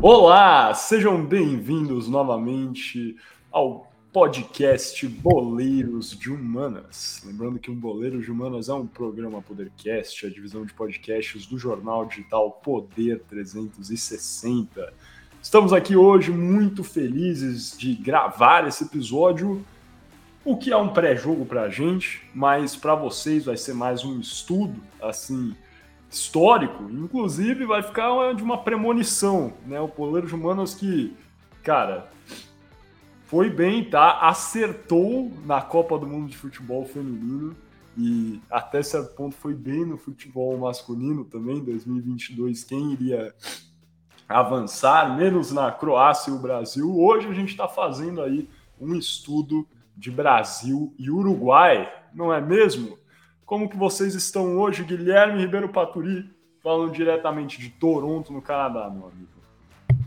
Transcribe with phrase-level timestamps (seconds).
[0.00, 3.16] Olá, sejam bem-vindos novamente
[3.50, 7.20] ao podcast Boleiros de Humanas.
[7.26, 11.58] Lembrando que um Boleiro de Humanas é um programa Podercast, a divisão de podcasts do
[11.58, 14.94] jornal digital Poder 360.
[15.42, 19.66] Estamos aqui hoje muito felizes de gravar esse episódio,
[20.44, 24.20] o que é um pré-jogo para a gente, mas para vocês vai ser mais um
[24.20, 25.56] estudo, assim,
[26.10, 29.80] histórico, inclusive vai ficar de uma premonição, né?
[29.80, 31.14] O Poleiro de Humanas que,
[31.62, 32.10] cara,
[33.24, 34.20] foi bem, tá?
[34.20, 37.54] Acertou na Copa do Mundo de Futebol Feminino
[37.96, 43.34] e até certo ponto foi bem no futebol masculino também, 2022, quem iria
[44.28, 46.96] avançar, menos na Croácia e o Brasil.
[46.96, 48.48] Hoje a gente está fazendo aí
[48.80, 52.98] um estudo de Brasil e Uruguai, não é mesmo?
[53.48, 56.30] Como que vocês estão hoje, Guilherme Ribeiro Paturi,
[56.62, 59.30] falando diretamente de Toronto, no Canadá, meu amigo?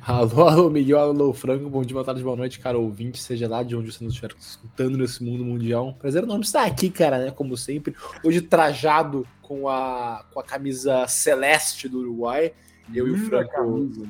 [0.05, 3.63] Alô, alô, Miguel, alô, Franco, bom dia, boa tarde, boa noite, cara ouvinte, seja lá
[3.63, 5.95] de onde você nos estiver escutando nesse mundo mundial.
[5.97, 11.07] Prazer enorme estar aqui, cara, né, como sempre, hoje trajado com a, com a camisa
[11.07, 12.53] celeste do Uruguai,
[12.93, 14.07] eu e o Franco camisa,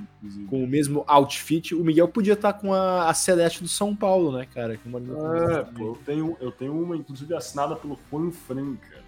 [0.50, 1.74] com o mesmo outfit.
[1.74, 4.76] O Miguel podia estar com a, a Celeste do São Paulo, né, cara?
[4.76, 9.01] Que uma é, pô, eu tenho, eu tenho uma, inclusive, assinada pelo Juan Franca.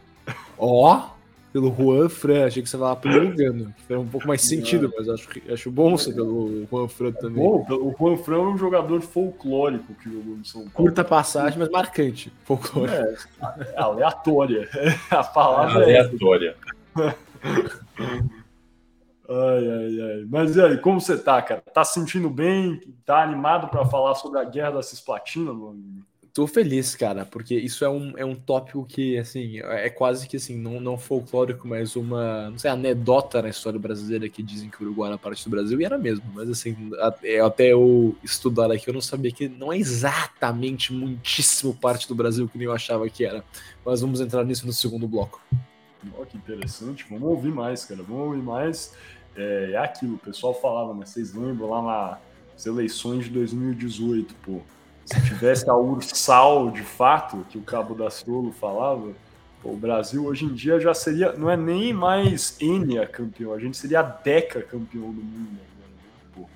[0.57, 1.09] Ó,
[1.53, 4.91] pelo Juan Fran, achei que você falava pelo Lugano, que fez um pouco mais sentido,
[4.97, 7.43] mas acho, acho bom ser pelo Juan Fran também.
[7.43, 10.73] Bom, o Juan Fran é um jogador folclórico que jogou no São Paulo.
[10.73, 12.33] Curta passagem, mas marcante.
[12.43, 12.97] Folclórico.
[12.97, 14.67] É, é aleatória.
[15.11, 16.55] A palavra é aleatória.
[16.97, 17.15] É
[19.29, 20.25] ai, ai, ai.
[20.27, 21.61] Mas e aí, como você tá, cara?
[21.61, 22.81] Tá se sentindo bem?
[23.05, 26.03] Tá animado para falar sobre a guerra da Cisplatina, meu amigo?
[26.33, 30.37] Tô feliz, cara, porque isso é um, é um tópico que, assim, é quase que,
[30.37, 34.81] assim, não, não folclórico, mas uma, não sei, anedota na história brasileira que dizem que
[34.81, 36.75] o Uruguai era parte do Brasil, e era mesmo, mas, assim,
[37.21, 42.15] é, até eu estudar aqui, eu não sabia que não é exatamente muitíssimo parte do
[42.15, 43.45] Brasil que nem eu achava que era.
[43.85, 45.39] Mas vamos entrar nisso no segundo bloco.
[46.19, 48.95] Oh, que interessante, vamos ouvir mais, cara, vamos ouvir mais.
[49.35, 52.19] É, é aquilo, o pessoal falava, né, vocês lembram lá
[52.53, 54.61] nas eleições de 2018, pô,
[55.05, 59.11] se tivesse a Ursal de fato, que o Cabo da Ciolo falava,
[59.63, 63.77] o Brasil hoje em dia já seria, não é nem mais Enia campeão, a gente
[63.77, 65.59] seria a Deca campeão do mundo.
[66.35, 66.47] Pô,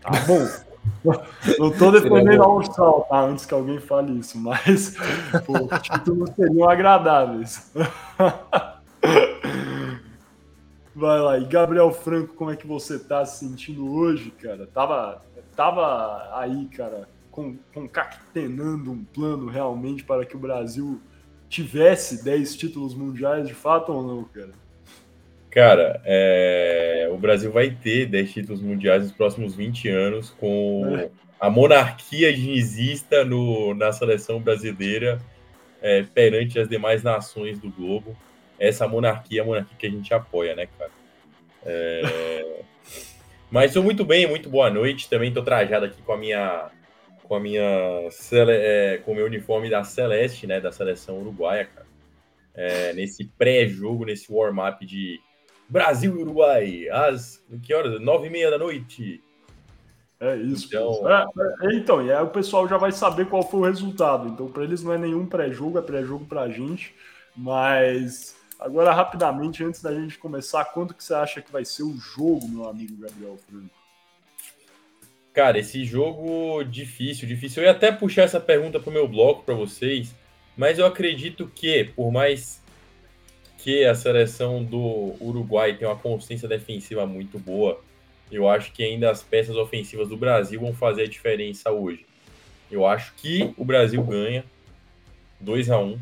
[0.00, 0.68] tá bom.
[1.58, 3.20] Não tô defendendo a Ursal, tá?
[3.20, 4.96] Antes que alguém fale isso, mas
[5.44, 7.70] pô, os títulos seriam agradáveis.
[10.94, 14.66] Vai lá, e Gabriel Franco, como é que você tá se sentindo hoje, cara?
[14.66, 15.22] Tava,
[15.54, 17.06] tava aí, cara,
[17.72, 21.00] concatenando um plano realmente para que o Brasil
[21.48, 24.52] tivesse 10 títulos mundiais de fato ou não, cara?
[25.50, 27.08] Cara, é...
[27.10, 31.10] o Brasil vai ter 10 títulos mundiais nos próximos 20 anos com é.
[31.40, 35.18] a monarquia dinizista no, na seleção brasileira
[35.80, 38.16] é, perante as demais nações do globo.
[38.58, 40.90] Essa monarquia é a monarquia que a gente apoia, né, cara?
[41.64, 42.62] É...
[43.50, 45.08] Mas estou muito bem, muito boa noite.
[45.08, 46.70] Também estou trajado aqui com a minha
[47.28, 48.08] com a minha
[48.48, 51.86] é, com o meu uniforme da Celeste, né, da seleção uruguaia, cara.
[52.54, 55.20] É, nesse pré-jogo, nesse warm-up de
[55.68, 58.00] Brasil e Uruguai, às que horas?
[58.00, 59.22] Nove e meia da noite.
[60.18, 60.66] É isso.
[60.66, 61.26] Então, é,
[61.60, 64.28] é, então, e aí o pessoal já vai saber qual foi o resultado.
[64.28, 66.92] Então, para eles não é nenhum pré-jogo, é pré-jogo para a gente.
[67.36, 71.96] Mas agora, rapidamente, antes da gente começar, quanto que você acha que vai ser o
[71.96, 73.77] jogo, meu amigo Gabriel Franco?
[75.38, 77.62] Cara, esse jogo difícil, difícil.
[77.62, 80.12] Eu ia até puxar essa pergunta para o meu bloco para vocês,
[80.56, 82.60] mas eu acredito que, por mais
[83.56, 87.80] que a seleção do Uruguai tenha uma consciência defensiva muito boa,
[88.32, 92.04] eu acho que ainda as peças ofensivas do Brasil vão fazer a diferença hoje.
[92.68, 94.44] Eu acho que o Brasil ganha
[95.38, 96.00] 2 a 1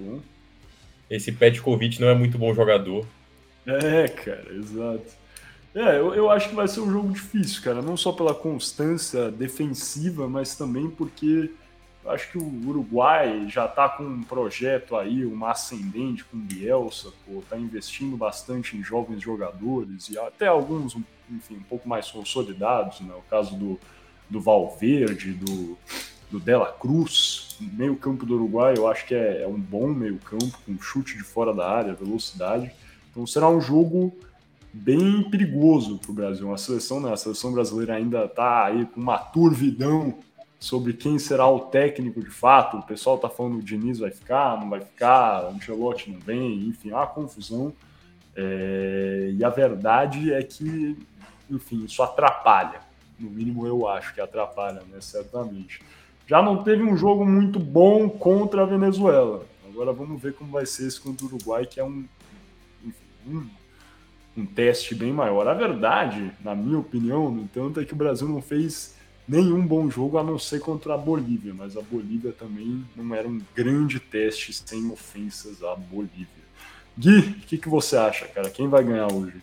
[0.00, 0.20] um.
[1.10, 3.04] Esse Petkovic não é muito bom jogador.
[3.66, 5.23] É, cara, exato.
[5.74, 7.82] É, eu, eu acho que vai ser um jogo difícil, cara.
[7.82, 11.50] Não só pela constância defensiva, mas também porque
[12.04, 17.10] eu acho que o Uruguai já tá com um projeto aí, uma ascendente com Bielsa,
[17.26, 20.94] pô, tá investindo bastante em jovens jogadores e até alguns,
[21.30, 23.12] enfim, um pouco mais consolidados, né?
[23.16, 23.80] O caso do,
[24.30, 25.78] do Valverde, do,
[26.30, 30.18] do Dela Cruz, meio campo do Uruguai, eu acho que é, é um bom meio
[30.18, 32.70] campo, com chute de fora da área, velocidade.
[33.10, 34.14] Então será um jogo
[34.74, 36.52] bem perigoso para o Brasil.
[36.52, 40.18] A seleção, né, a seleção brasileira ainda está aí com uma turvidão
[40.58, 42.78] sobre quem será o técnico de fato.
[42.78, 46.66] O pessoal está falando o Diniz vai ficar, não vai ficar, o Ancelotti não vem,
[46.66, 47.72] enfim, há confusão.
[48.36, 49.32] É...
[49.32, 50.98] e a verdade é que
[51.50, 52.80] enfim, isso atrapalha.
[53.18, 55.00] No mínimo eu acho que atrapalha, né?
[55.00, 55.80] Certamente.
[56.26, 59.44] Já não teve um jogo muito bom contra a Venezuela.
[59.68, 62.06] Agora vamos ver como vai ser esse contra o Uruguai, que é um,
[62.82, 63.46] enfim, um,
[64.36, 65.46] um teste bem maior.
[65.46, 68.94] A verdade, na minha opinião, no entanto, é que o Brasil não fez
[69.26, 73.26] nenhum bom jogo a não ser contra a Bolívia, mas a Bolívia também não era
[73.26, 76.44] um grande teste sem ofensas à Bolívia.
[76.96, 78.50] Gui, o que, que você acha, cara?
[78.50, 79.42] Quem vai ganhar hoje?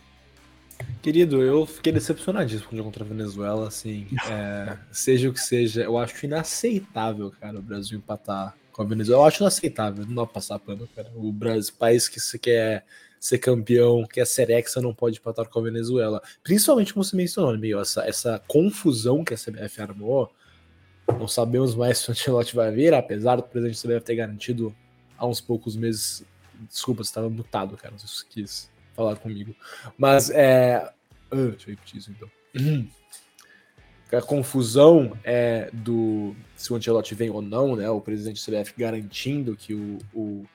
[1.02, 5.40] Querido, eu fiquei decepcionadíssimo com o jogo contra a Venezuela, assim, é, seja o que
[5.40, 9.24] seja, eu acho inaceitável, cara, o Brasil empatar com a Venezuela.
[9.24, 11.12] Eu acho inaceitável, não dá pra passar pano, cara.
[11.16, 12.86] O Brasil, país que se quer
[13.22, 16.20] ser campeão, quer ser hexa, não pode empatar com a Venezuela.
[16.44, 20.34] Principalmente como você mencionou, meio essa, essa confusão que a CBF armou.
[21.08, 24.76] Não sabemos mais se o Ancelotti vai vir, apesar do presidente da CBF ter garantido
[25.16, 26.26] há uns poucos meses.
[26.68, 27.92] Desculpa, você estava mutado, cara.
[27.92, 29.56] Não sei se você quis falar comigo.
[29.96, 30.92] Mas é.
[31.32, 32.30] Uh, deixa eu repetir isso então.
[34.12, 37.90] A confusão é do se o Ancelotti vem ou não, né?
[37.90, 40.46] O presidente do CBF garantindo que o, o,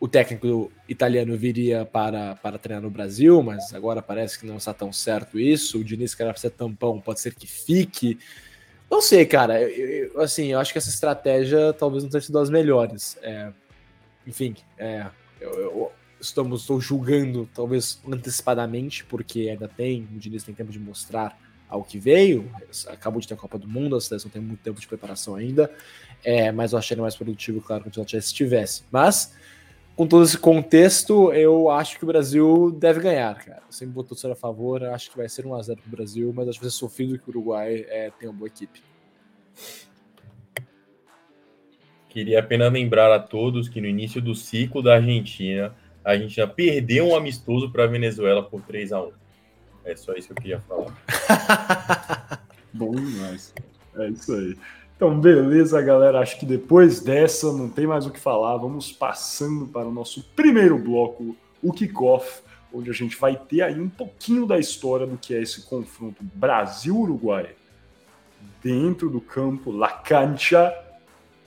[0.00, 4.72] o técnico italiano viria para, para treinar no Brasil, mas agora parece que não está
[4.72, 5.78] tão certo isso.
[5.78, 8.18] O Diniz que era ser tampão, pode ser que fique.
[8.90, 9.60] Não sei, cara.
[9.60, 13.18] Eu, eu, assim, eu acho que essa estratégia talvez não tenha sido das melhores.
[13.22, 13.52] É,
[14.26, 15.06] enfim, é,
[15.38, 20.78] eu, eu, estamos estou julgando talvez antecipadamente, porque ainda tem, o Diniz tem tempo de
[20.78, 21.38] mostrar
[21.68, 22.50] ao que veio,
[22.88, 25.70] acabou de ter a Copa do Mundo, a seleção tem muito tempo de preparação ainda,
[26.24, 28.82] é, mas eu achei mais produtivo, claro, que o já estivesse.
[28.90, 29.32] Mas,
[30.00, 33.62] com todo esse contexto, eu acho que o Brasil deve ganhar, cara.
[33.66, 36.58] Eu sempre botou ser a favor, acho que vai ser 1x0 pro Brasil, mas acho
[36.58, 38.82] que vai ser sofrido que o Uruguai é, tem uma boa equipe.
[42.08, 46.46] Queria apenas lembrar a todos que no início do ciclo da Argentina, a gente já
[46.46, 49.12] perdeu um amistoso para a Venezuela por 3 a 1
[49.84, 50.96] É só isso que eu queria falar.
[52.72, 53.52] Bom demais.
[53.96, 54.56] É isso aí.
[55.00, 56.20] Então, beleza, galera.
[56.20, 58.58] Acho que depois dessa não tem mais o que falar.
[58.58, 63.80] Vamos passando para o nosso primeiro bloco, o kickoff, onde a gente vai ter aí
[63.80, 67.54] um pouquinho da história do que é esse confronto Brasil-Uruguai
[68.62, 70.70] dentro do campo, La Cancha,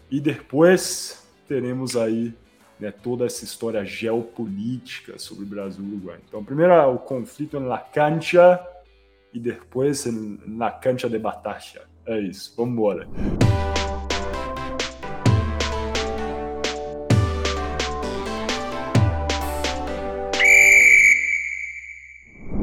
[0.10, 2.34] e depois teremos aí
[2.80, 6.18] né, toda essa história geopolítica sobre Brasil e Uruguai.
[6.28, 8.60] Então, primeiro o conflito na cancha
[9.32, 10.08] e depois
[10.44, 11.93] na cancha de batalla.
[12.06, 13.08] É isso, vamos embora.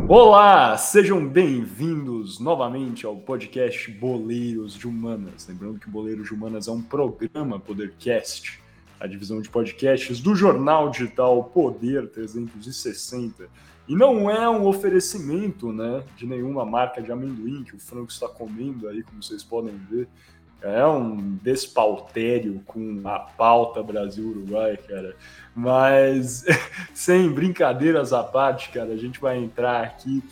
[0.07, 5.47] Olá, sejam bem-vindos novamente ao podcast Boleiros de Humanas.
[5.49, 8.61] Lembrando que Boleiros de Humanas é um programa Podercast
[9.01, 13.49] a divisão de podcasts do jornal digital Poder 360.
[13.89, 18.29] E não é um oferecimento né, de nenhuma marca de amendoim que o Franco está
[18.29, 20.09] comendo aí, como vocês podem ver.
[20.63, 25.17] É um despautério com a pauta Brasil-Uruguai, cara.
[25.55, 26.45] Mas,
[26.93, 30.23] sem brincadeiras à parte, cara, a gente vai entrar aqui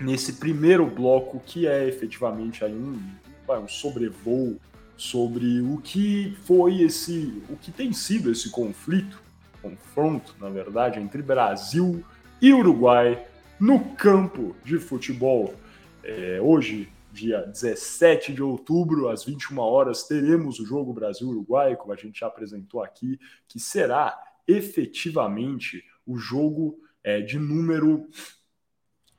[0.00, 3.00] nesse primeiro bloco que é efetivamente aí um,
[3.48, 4.58] um sobrevoo
[4.96, 9.22] sobre o que foi esse, o que tem sido esse conflito,
[9.62, 13.26] confronto, na verdade, entre Brasil e Uruguai
[13.58, 15.54] no campo de futebol.
[16.02, 21.96] É, hoje, dia 17 de outubro, às 21 horas, teremos o jogo Brasil-Uruguai, como a
[21.96, 28.06] gente já apresentou aqui, que será efetivamente o jogo é, de número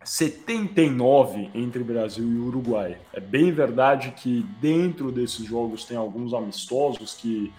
[0.03, 2.97] 79 entre Brasil e Uruguai.
[3.11, 7.51] É bem verdade que dentro desses jogos tem alguns amistosos que,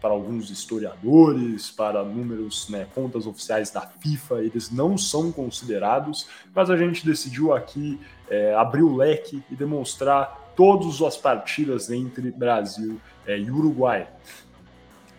[0.00, 6.70] para alguns historiadores, para números, né, contas oficiais da FIFA, eles não são considerados, mas
[6.70, 13.00] a gente decidiu aqui é, abrir o leque e demonstrar todas as partidas entre Brasil
[13.26, 14.08] é, e Uruguai.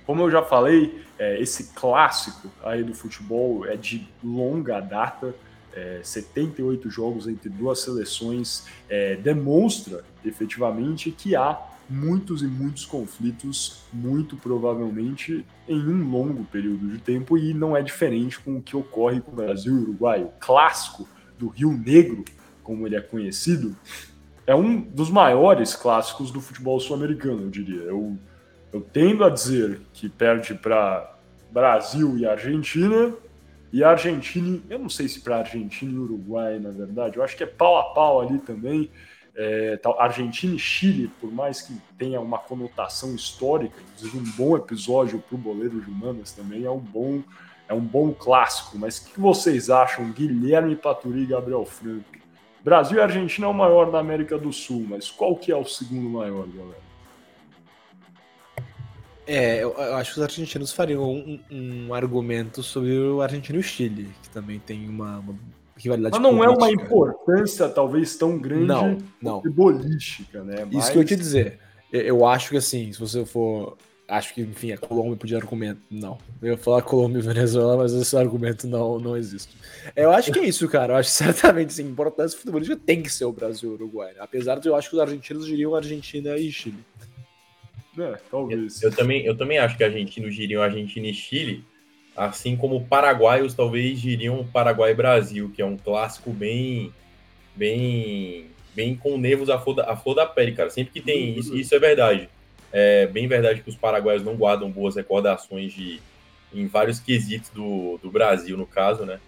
[0.06, 5.34] Como eu já falei, é, esse clássico aí do futebol é de longa data
[5.76, 13.84] é, 78 jogos entre duas seleções é, demonstra efetivamente que há muitos e muitos conflitos,
[13.94, 18.76] muito provavelmente em um longo período de tempo, e não é diferente com o que
[18.76, 20.24] ocorre com o Brasil e o Uruguai.
[20.24, 22.24] O clássico do Rio Negro,
[22.64, 23.76] como ele é conhecido,
[24.48, 27.82] é um dos maiores clássicos do futebol sul-americano, eu diria.
[27.82, 28.18] Eu,
[28.72, 31.16] eu tendo a dizer que perde para
[31.52, 33.14] Brasil e Argentina,
[33.72, 37.44] e Argentina, eu não sei se para Argentina e Uruguai, na verdade, eu acho que
[37.44, 38.90] é pau a pau ali também.
[39.38, 43.76] É, Argentina e Chile, por mais que tenha uma conotação histórica,
[44.14, 47.22] um bom episódio para o Boleiro de Humanas também, é um bom,
[47.68, 48.78] é um bom clássico.
[48.78, 52.16] Mas o que vocês acham, Guilherme Paturi e Gabriel Franco?
[52.64, 55.66] Brasil e Argentina é o maior da América do Sul, mas qual que é o
[55.66, 56.86] segundo maior, galera?
[59.28, 63.62] É, eu, eu acho que os argentinos fariam um, um, argumento sobre o Argentina e
[63.62, 65.36] o Chile, que também tem uma, uma
[65.78, 66.54] rivalidade Mas não política.
[66.54, 69.42] é uma importância talvez tão grande não, não.
[69.42, 70.66] futebolística, né?
[70.72, 70.84] Mas...
[70.84, 71.60] Isso que eu te dizer.
[71.92, 73.78] Eu acho que assim, se você for.
[74.08, 75.82] Acho que, enfim, a Colômbia podia argumentar.
[75.90, 76.20] Não.
[76.40, 79.58] Eu ia falar Colômbia e Venezuela, mas esse argumento não, não existe.
[79.96, 80.94] Eu acho que é isso, cara.
[80.94, 84.14] Eu acho que certamente, sim, importância futebolística tem que ser o Brasil e o Uruguai.
[84.14, 84.20] Né?
[84.20, 86.86] Apesar de eu acho que os argentinos diriam Argentina e Chile.
[87.98, 88.84] É, talvez.
[88.84, 91.66] Eu, eu, também, eu também acho que argentinos diriam Argentina e Chile,
[92.16, 96.94] assim como paraguaios talvez diriam Paraguai Brasil, que é um clássico bem,
[97.56, 100.70] bem, bem com nervos à flor da, à flor da pele, cara.
[100.70, 101.40] Sempre que tem uhum.
[101.40, 102.30] isso, isso é verdade.
[102.72, 106.02] É bem verdade que os paraguaios não guardam boas recordações de
[106.54, 109.20] em vários quesitos do, do Brasil, no caso, né?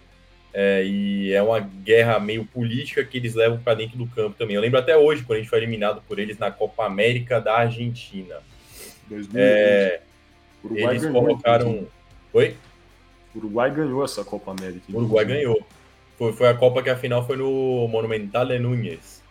[0.52, 4.56] É, e é uma guerra meio política que eles levam para dentro do campo também.
[4.56, 7.58] Eu lembro até hoje, quando a gente foi eliminado por eles na Copa América da
[7.58, 8.36] Argentina.
[9.08, 9.36] 2020.
[9.36, 10.00] É,
[10.70, 11.86] eles colocaram.
[12.32, 12.56] Oi?
[13.38, 14.84] O Uruguai ganhou essa Copa América.
[14.92, 15.60] O Uruguai ganhou.
[16.16, 19.22] Foi, foi a Copa que a final foi no Monumental de Núñez.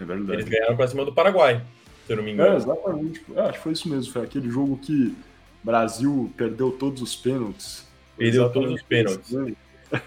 [0.00, 0.32] É verdade.
[0.32, 1.62] Eles ganharam pra cima do Paraguai,
[2.06, 2.54] se eu não me engano.
[2.54, 3.24] É, exatamente.
[3.36, 4.12] acho que foi isso mesmo.
[4.12, 5.16] Foi aquele jogo que
[5.62, 7.86] o Brasil perdeu todos os pênaltis.
[8.16, 9.32] Perdeu todos os pênaltis.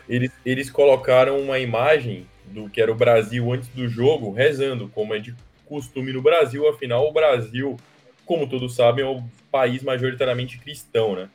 [0.10, 5.14] Eles, eles colocaram uma imagem do que era o Brasil antes do jogo, rezando, como
[5.14, 5.34] é de
[5.66, 6.68] costume no Brasil.
[6.68, 7.78] Afinal, o Brasil
[8.28, 11.30] como todos sabem, é um país majoritariamente cristão, né?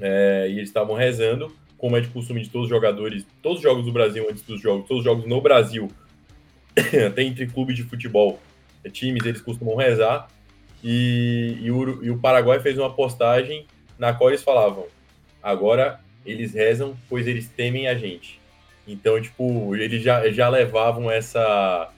[0.00, 3.62] É, e eles estavam rezando, como é de costume de todos os jogadores, todos os
[3.62, 5.90] jogos do Brasil antes dos jogos, todos os jogos no Brasil,
[7.06, 8.40] até entre clubes de futebol,
[8.84, 10.28] é, times, eles costumam rezar.
[10.82, 13.66] E, e, o, e o Paraguai fez uma postagem
[13.98, 14.86] na qual eles falavam:
[15.42, 18.40] agora eles rezam, pois eles temem a gente.
[18.86, 21.92] Então, tipo, eles já, já levavam essa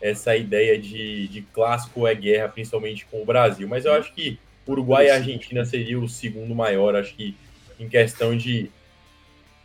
[0.00, 3.66] essa ideia de, de clássico é guerra, principalmente com o Brasil.
[3.66, 7.34] Mas eu acho que Uruguai e Argentina seria o segundo maior, acho que
[7.78, 8.70] em questão de,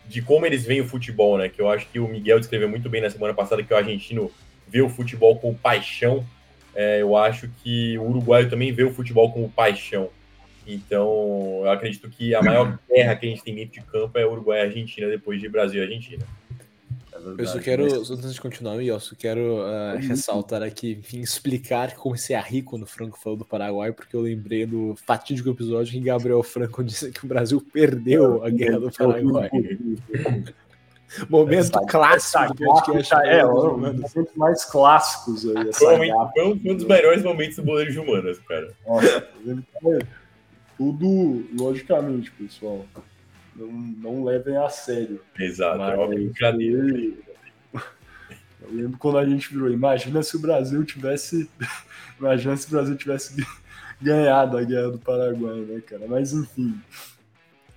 [0.07, 1.49] de como eles veem o futebol, né?
[1.49, 4.31] Que eu acho que o Miguel descreveu muito bem na semana passada que o argentino
[4.67, 6.25] vê o futebol com paixão.
[6.73, 10.09] É, eu acho que o uruguaio também vê o futebol como paixão.
[10.65, 14.25] Então, eu acredito que a maior guerra que a gente tem dentro de campo é
[14.25, 16.25] Uruguai e Argentina, depois de Brasil e Argentina
[17.37, 18.11] eu só quero, mas...
[18.11, 22.61] antes de continuar, eu só quero uh, ressaltar aqui, enfim, explicar que comecei a rir
[22.61, 26.83] quando o Franco falou do Paraguai, porque eu lembrei do fatídico episódio que Gabriel Franco
[26.83, 29.49] disse que o Brasil perdeu a guerra do Paraguai.
[31.29, 33.13] Momento essa, clássico do podcast.
[33.25, 35.73] É, um dos mais clássicos aí.
[35.73, 35.99] Foi
[36.45, 38.71] um, um dos melhores momentos do Boleiro de Humanas, cara.
[38.87, 39.27] Nossa,
[40.77, 42.85] tudo, logicamente, pessoal
[43.61, 45.21] não, não levem a sério.
[45.37, 46.87] Exato, Mas, é uma brincadeira.
[48.61, 51.49] Eu lembro quando a gente virou, imagina se o Brasil tivesse.
[52.19, 53.45] imagina se o Brasil tivesse
[54.01, 56.05] ganhado a guerra do Paraguai, né, cara?
[56.07, 56.79] Mas enfim,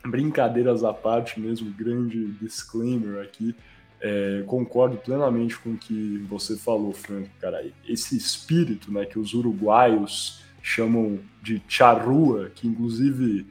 [0.06, 3.54] brincadeiras à parte mesmo, grande disclaimer aqui.
[4.00, 7.64] É, concordo plenamente com o que você falou, Franco, cara.
[7.88, 13.46] Esse espírito né, que os uruguaios chamam de charrua, que inclusive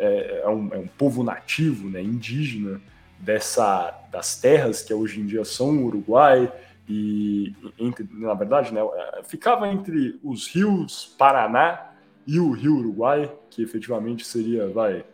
[0.00, 2.80] é, é, um, é um povo nativo, né, indígena
[3.18, 6.50] dessa das terras que hoje em dia são Uruguai
[6.88, 11.92] e entre, na verdade, né, é, ficava entre os rios Paraná
[12.26, 15.04] e o Rio Uruguai, que efetivamente seria, vai,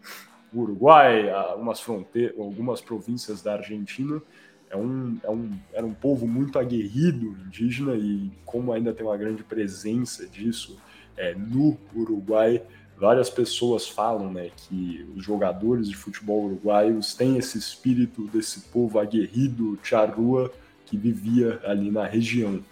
[0.52, 4.22] o Uruguai, algumas fronteiras, algumas províncias da Argentina.
[4.70, 9.16] É um, é um, era um povo muito aguerrido indígena e como ainda tem uma
[9.16, 10.80] grande presença disso
[11.16, 12.62] é, no Uruguai,
[12.98, 18.98] várias pessoas falam né, que os jogadores de futebol uruguaios têm esse espírito desse povo
[18.98, 20.50] aguerrido, charrua,
[20.86, 22.62] que vivia ali na região.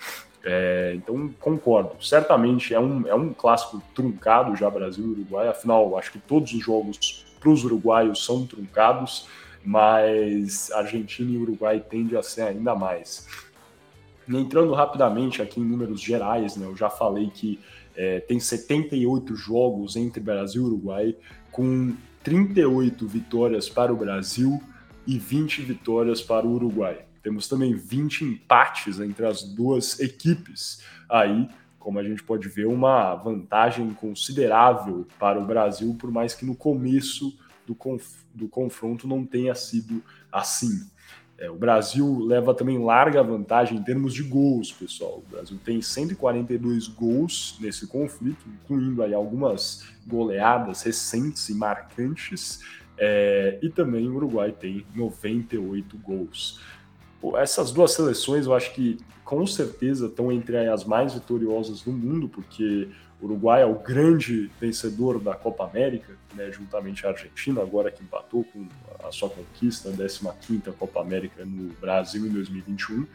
[0.43, 1.93] É, então, concordo.
[2.05, 6.53] Certamente é um, é um clássico truncado já Brasil e Uruguai, afinal, acho que todos
[6.53, 9.27] os jogos para os uruguaios são truncados,
[9.65, 13.27] mas Argentina e Uruguai tendem a ser ainda mais.
[14.29, 17.59] entrando rapidamente aqui em números gerais, né, eu já falei que
[17.97, 21.17] é, tem 78 jogos entre Brasil e Uruguai,
[21.51, 24.63] com 38 vitórias para o Brasil
[25.07, 27.05] e 20 vitórias para o Uruguai.
[27.23, 30.83] Temos também 20 empates entre as duas equipes.
[31.09, 31.49] Aí,
[31.79, 36.55] como a gente pode ver, uma vantagem considerável para o Brasil, por mais que no
[36.55, 40.87] começo do, conf do confronto não tenha sido assim.
[41.37, 45.23] É, o Brasil leva também larga vantagem em termos de gols, pessoal.
[45.27, 52.61] O Brasil tem 142 gols nesse conflito, incluindo aí algumas goleadas recentes e marcantes.
[52.97, 56.61] É, e também o Uruguai tem 98 gols.
[57.37, 62.29] essas duas seleções eu acho que com certeza estão entre as mais vitoriosas do mundo,
[62.29, 62.89] porque
[63.25, 68.03] o Uruguai é o grande vencedor da Copa América, né, juntamente à Argentina, agora que
[68.03, 68.67] empatou com
[69.03, 73.07] a sua conquista, a 15ª Copa América no Brasil em 2021,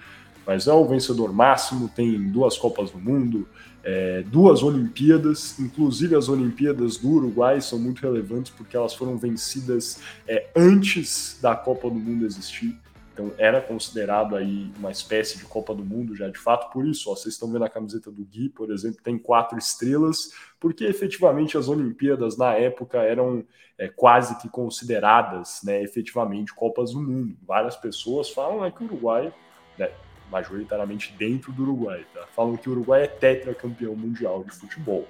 [0.47, 3.47] mas é o vencedor máximo, tem duas Copas do Mundo,
[3.83, 9.99] é, duas Olimpíadas, inclusive as Olimpíadas do Uruguai são muito relevantes porque elas foram vencidas
[10.27, 12.75] é, antes da Copa do Mundo existir.
[13.19, 17.11] Então era considerado aí uma espécie de Copa do Mundo já de fato, por isso,
[17.11, 21.57] ó, vocês estão vendo a camiseta do Gui, por exemplo, tem quatro estrelas, porque efetivamente
[21.57, 23.43] as Olimpíadas na época eram
[23.77, 27.35] é, quase que consideradas, né, efetivamente Copas do Mundo.
[27.45, 29.33] Várias pessoas falam é que o Uruguai,
[29.77, 29.91] né,
[30.31, 32.25] majoritariamente dentro do Uruguai, tá?
[32.33, 35.05] falam que o Uruguai é tetracampeão mundial de futebol.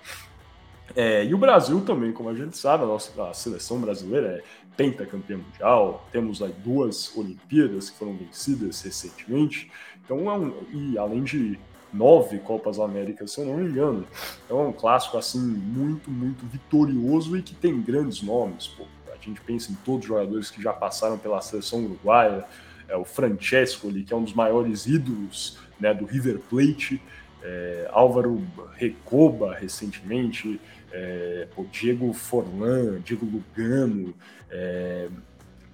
[0.96, 4.44] É, e o Brasil também, como a gente sabe, a nossa a seleção brasileira é
[4.80, 9.70] pentacampeã mundial, temos aí duas Olimpíadas que foram vencidas recentemente,
[10.06, 11.60] então é um, e além de
[11.92, 14.08] nove Copas Américas, se eu não me engano,
[14.46, 18.86] então é um clássico assim muito, muito vitorioso e que tem grandes nomes, pô.
[19.12, 22.46] A gente pensa em todos os jogadores que já passaram pela seleção uruguaia,
[22.88, 27.02] é, o Francesco, ali, que é um dos maiores ídolos né, do River Plate,
[27.44, 28.42] é, Álvaro
[28.76, 30.58] Recoba recentemente,
[30.92, 34.14] é, o Diego Forlan, Diego Lugano,
[34.50, 35.10] é,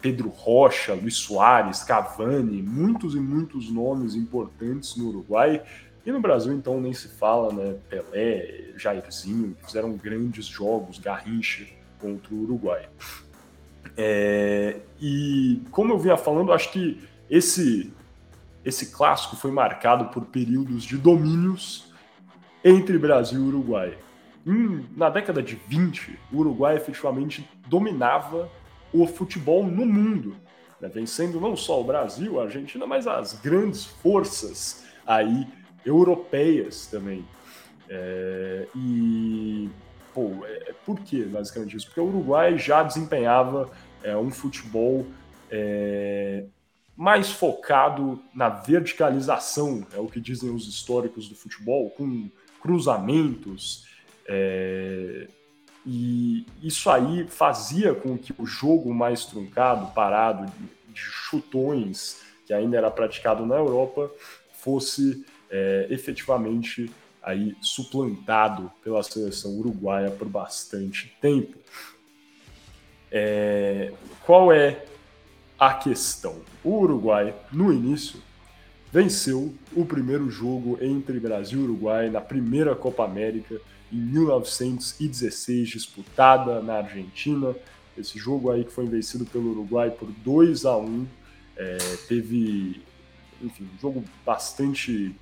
[0.02, 5.62] Pedro Rocha, Luiz Soares, Cavani, muitos e muitos nomes importantes no Uruguai.
[6.06, 7.78] E no Brasil, então, nem se fala, né?
[7.90, 11.66] Pelé, Jairzinho, fizeram grandes jogos, Garrincha
[12.00, 12.88] contra o Uruguai.
[13.98, 17.92] É, e como eu vinha falando, acho que esse,
[18.64, 21.92] esse clássico foi marcado por períodos de domínios
[22.64, 23.98] entre Brasil e Uruguai.
[24.46, 28.50] Em, na década de 20, o Uruguai efetivamente dominava
[28.94, 30.36] o futebol no mundo,
[30.80, 35.48] né, vencendo não só o Brasil, a Argentina, mas as grandes forças aí
[35.86, 37.26] europeias também.
[37.90, 39.70] É, e
[40.14, 41.88] pô, é, por que basicamente isso?
[41.88, 43.70] Porque o Uruguai já desempenhava
[44.04, 45.06] é, um futebol
[45.52, 46.46] é,
[46.96, 52.30] mais focado na verticalização, é o que dizem os históricos do futebol, com
[52.62, 53.86] cruzamentos.
[54.28, 55.28] É,
[55.86, 60.52] e isso aí fazia com que o jogo mais truncado, parado,
[60.90, 64.10] de chutões, que ainda era praticado na Europa,
[64.54, 71.58] fosse é, efetivamente aí suplantado pela seleção uruguaia por bastante tempo.
[73.12, 73.94] É,
[74.26, 74.86] qual é
[75.58, 76.42] a questão?
[76.64, 78.20] O Uruguai, no início,
[78.92, 83.60] venceu o primeiro jogo entre Brasil e Uruguai na primeira Copa América
[83.92, 87.56] em 1916, disputada na Argentina.
[87.98, 91.08] Esse jogo aí que foi vencido pelo Uruguai por 2 a 1
[91.58, 92.82] é, teve,
[93.42, 95.16] enfim, um jogo bastante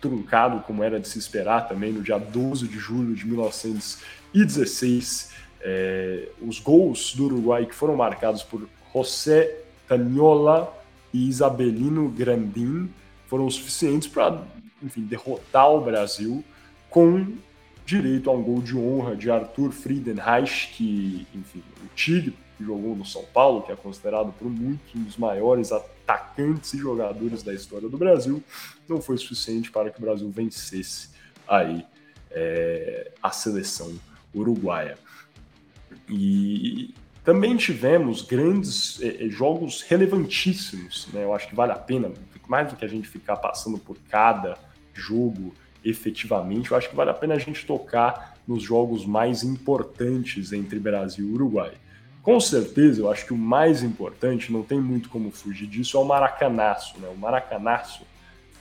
[0.00, 5.32] truncado, como era de se esperar também, no dia 12 de julho de 1916.
[5.60, 10.72] É, os gols do Uruguai que foram marcados por José Taniola
[11.12, 12.88] e Isabelino Grandin
[13.26, 14.46] foram suficientes para,
[14.82, 16.44] enfim, derrotar o Brasil
[16.90, 17.36] com
[17.86, 22.96] direito a um gol de honra de Arthur Friedenreich, que, enfim, o Tigre, que jogou
[22.96, 27.54] no São Paulo, que é considerado por muitos um dos maiores atacantes e jogadores da
[27.54, 28.42] história do Brasil,
[28.88, 31.10] não foi suficiente para que o Brasil vencesse
[31.46, 31.86] aí
[32.30, 33.94] é, a seleção
[34.34, 34.98] uruguaia.
[36.08, 36.92] E
[37.24, 41.24] também tivemos grandes eh, jogos relevantíssimos, né?
[41.24, 42.12] Eu acho que vale a pena,
[42.48, 44.56] mais do que a gente ficar passando por cada
[44.94, 45.52] jogo
[45.88, 50.78] efetivamente, eu acho que vale a pena a gente tocar nos jogos mais importantes entre
[50.78, 51.72] Brasil e Uruguai.
[52.22, 56.00] Com certeza, eu acho que o mais importante, não tem muito como fugir disso, é
[56.00, 56.98] o Maracanaço.
[56.98, 57.08] Né?
[57.08, 58.02] O Maracanaço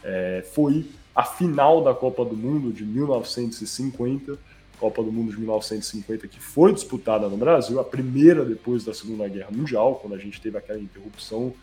[0.04, 0.86] é, foi
[1.16, 4.38] a final da Copa do Mundo de 1950
[4.76, 9.28] Copa do Mundo de 1950, que foi disputada no Brasil, a primeira depois da Segunda
[9.28, 11.54] Guerra Mundial, quando a gente teve aquela interrupção.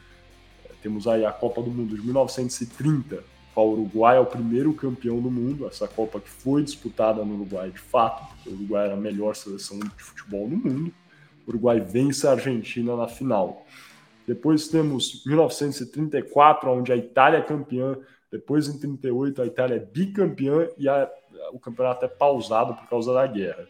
[0.64, 3.22] É, temos aí a Copa do Mundo de 1930, qual
[3.60, 7.70] o Uruguai é o primeiro campeão do mundo, essa Copa que foi disputada no Uruguai
[7.70, 10.92] de fato, porque o Uruguai era a melhor seleção de futebol no mundo.
[11.46, 13.66] O Uruguai vence a Argentina na final.
[14.26, 17.98] Depois temos 1934, onde a Itália é campeã.
[18.30, 21.10] Depois, em 38, a Itália é bicampeã e a
[21.52, 23.66] o campeonato é pausado por causa da guerra.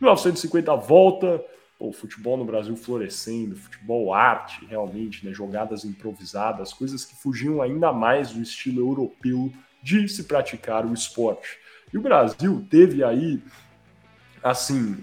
[0.00, 1.44] 1950 volta,
[1.78, 7.92] o futebol no Brasil florescendo, futebol arte, realmente, né, jogadas improvisadas, coisas que fugiam ainda
[7.92, 11.56] mais do estilo europeu de se praticar o esporte.
[11.92, 13.40] E o Brasil teve aí,
[14.42, 14.96] assim,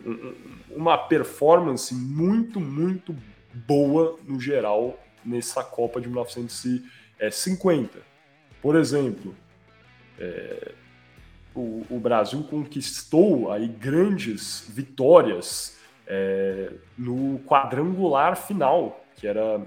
[0.69, 3.15] uma performance muito, muito
[3.53, 7.99] boa no geral nessa Copa de 1950.
[8.61, 9.33] Por exemplo,
[10.19, 10.73] é,
[11.55, 15.74] o, o, Brasil conquistou aí grandes vitórias
[16.07, 19.61] é, no quadrangular final, que era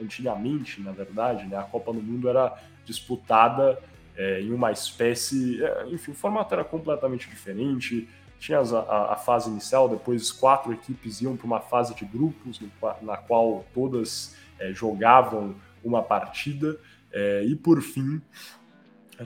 [0.00, 3.78] antigamente, na verdade, né, a Copa do Mundo era disputada
[4.16, 8.08] é, em uma espécie, é, enfim, o formato era completamente diferente.
[8.38, 12.70] Tinha a, a, fase inicial, depois quatro equipes iam para uma fase de grupos, no,
[13.02, 16.78] na qual todas é, jogavam uma partida,
[17.12, 18.20] é, e por fim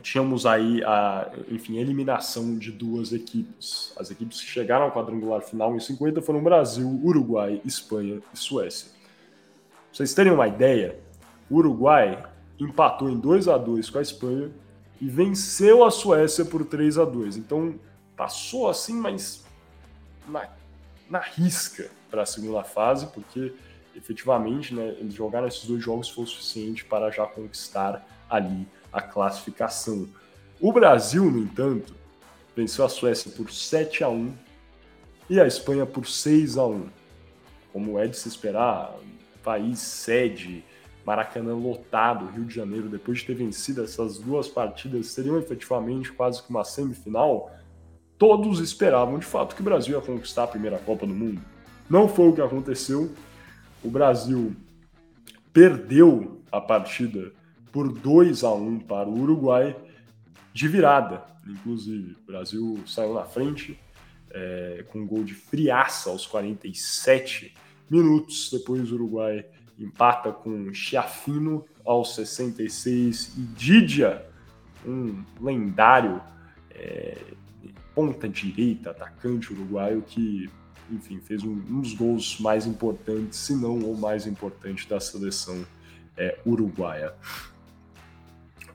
[0.00, 3.92] tínhamos aí a, enfim, eliminação de duas equipes.
[3.98, 8.88] As equipes que chegaram ao quadrangular final em 50 foram Brasil, Uruguai, Espanha e Suécia.
[8.90, 10.98] Pra vocês terem uma ideia,
[11.50, 12.24] o Uruguai
[12.58, 14.50] empatou em 2 a 2 com a Espanha
[15.00, 17.74] e venceu a Suécia por 3 a 2 Então
[18.16, 19.44] passou assim, mas
[20.26, 20.48] na,
[21.10, 23.52] na risca para a segunda fase, porque
[23.94, 29.00] efetivamente né, eles jogaram esses dois jogos foi o suficiente para já conquistar ali a
[29.00, 30.08] classificação.
[30.60, 31.94] O Brasil, no entanto,
[32.54, 34.32] venceu a Suécia por 7 a 1
[35.30, 36.88] e a Espanha por 6 a 1.
[37.72, 38.94] Como é de se esperar,
[39.42, 40.64] país sede,
[41.04, 46.42] Maracanã lotado, Rio de Janeiro, depois de ter vencido essas duas partidas, seriam efetivamente quase
[46.42, 47.50] que uma semifinal.
[48.16, 51.42] Todos esperavam de fato que o Brasil ia conquistar a primeira Copa do Mundo.
[51.90, 53.12] Não foi o que aconteceu.
[53.82, 54.54] O Brasil
[55.52, 57.32] perdeu a partida
[57.72, 59.74] por 2 a 1 para o Uruguai,
[60.52, 62.12] de virada, inclusive.
[62.22, 63.80] O Brasil saiu na frente
[64.30, 67.54] é, com um gol de friaça aos 47
[67.90, 68.50] minutos.
[68.52, 69.44] Depois o Uruguai
[69.78, 74.24] empata com Chiafino aos 66 e Didia,
[74.86, 76.20] um lendário
[76.70, 77.16] é,
[77.94, 80.50] ponta direita, atacante uruguaio que,
[80.90, 85.64] enfim, fez um, um dos gols mais importantes, se não o mais importante da seleção
[86.16, 87.14] é, uruguaia.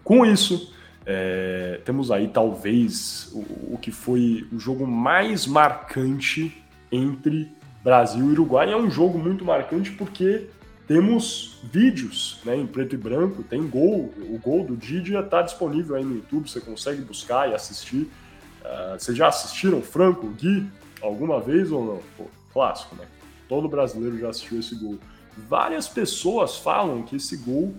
[0.07, 0.73] Com isso,
[1.05, 7.51] é, temos aí talvez o, o, que foi o jogo mais marcante entre
[7.83, 8.71] Brasil e Uruguai.
[8.71, 10.47] É um jogo muito marcante porque
[10.87, 15.97] temos vídeos né, em preto e branco, tem gol, o gol do Didia está disponível
[15.97, 18.09] aí no YouTube, você consegue buscar e assistir.
[18.63, 20.65] Uh, vocês já assistiram Franco, Gui,
[21.01, 22.01] alguma vez ou não?
[22.15, 23.03] Pô, clássico, né?
[23.49, 24.97] Todo brasileiro já assistiu esse gol.
[25.49, 27.75] Várias pessoas falam que esse gol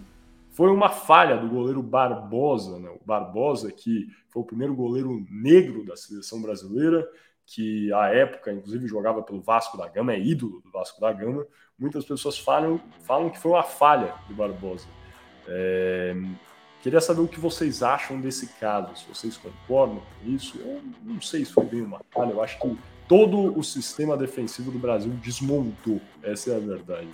[0.58, 2.90] foi uma falha do goleiro Barbosa, né?
[2.90, 7.08] o Barbosa, que foi o primeiro goleiro negro da seleção brasileira,
[7.46, 11.46] que à época, inclusive, jogava pelo Vasco da Gama, é ídolo do Vasco da Gama.
[11.78, 14.88] Muitas pessoas falam, falam que foi uma falha do Barbosa.
[15.46, 16.16] É...
[16.82, 20.58] Queria saber o que vocês acham desse caso, se vocês concordam com isso.
[20.58, 24.72] Eu não sei se foi bem uma falha, eu acho que todo o sistema defensivo
[24.72, 27.10] do Brasil desmontou, essa é a verdade.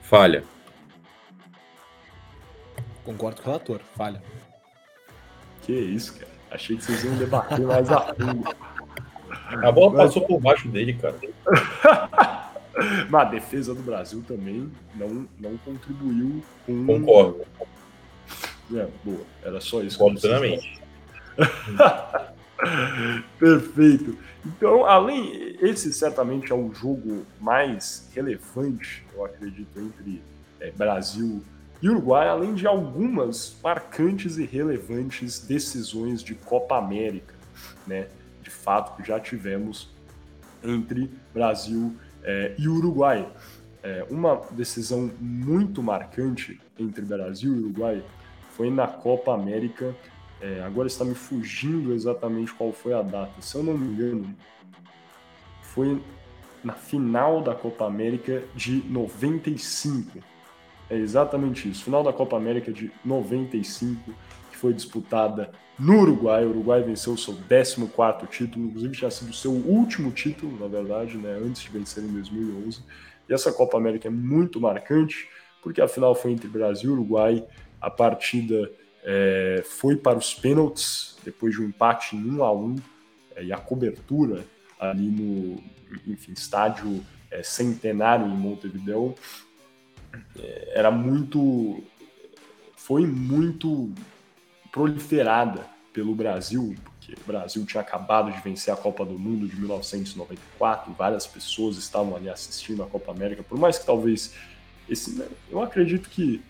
[0.00, 0.55] Falha.
[3.06, 4.20] Concordo com o relator, falha.
[5.62, 6.26] Que isso, cara.
[6.50, 8.56] Achei que vocês iam debater mais a fundo.
[9.64, 10.06] A bola Mas...
[10.06, 11.16] passou por baixo dele, cara.
[13.08, 16.84] Mas a defesa do Brasil também não, não contribuiu com.
[16.84, 17.44] Concordo.
[18.74, 19.24] É, boa.
[19.42, 19.98] Era só isso.
[19.98, 20.80] Concordo plenamente.
[23.38, 24.18] Perfeito.
[24.44, 25.56] Então, além.
[25.60, 30.22] Esse certamente é o jogo mais relevante, eu acredito, entre
[30.60, 37.34] é, Brasil e e Uruguai, além de algumas marcantes e relevantes decisões de Copa América,
[37.86, 38.08] né?
[38.42, 39.94] De fato, já tivemos
[40.62, 43.28] entre Brasil é, e Uruguai.
[43.82, 48.04] É, uma decisão muito marcante entre Brasil e Uruguai
[48.50, 49.94] foi na Copa América.
[50.40, 53.40] É, agora está me fugindo exatamente qual foi a data.
[53.42, 54.34] Se eu não me engano,
[55.62, 56.02] foi
[56.64, 60.35] na final da Copa América de 95
[60.88, 61.84] é exatamente isso.
[61.84, 64.12] Final da Copa América de 95,
[64.50, 66.44] que foi disputada no Uruguai.
[66.44, 70.66] O Uruguai venceu o seu 14 título, inclusive tinha sido o seu último título, na
[70.66, 72.82] verdade, né, antes de vencer em 2011.
[73.28, 75.28] E essa Copa América é muito marcante,
[75.62, 77.44] porque a final foi entre Brasil e Uruguai.
[77.80, 78.70] A partida
[79.02, 82.76] é, foi para os pênaltis, depois de um empate em 1 a 1
[83.34, 84.44] é, e a cobertura
[84.78, 85.62] ali no
[86.06, 89.14] enfim, estádio é, centenário em Montevideo
[90.74, 91.82] era muito.
[92.76, 93.92] foi muito
[94.72, 99.56] proliferada pelo Brasil, porque o Brasil tinha acabado de vencer a Copa do Mundo de
[99.56, 104.34] 1994, várias pessoas estavam ali assistindo a Copa América, por mais que talvez
[104.88, 106.42] esse, eu acredito que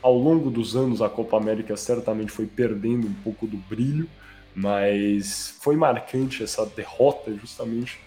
[0.00, 4.08] ao longo dos anos a Copa América certamente foi perdendo um pouco do brilho,
[4.54, 7.98] mas foi marcante essa derrota justamente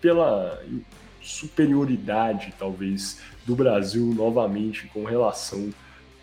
[0.00, 0.62] pela
[1.20, 5.70] superioridade, talvez, do Brasil novamente com relação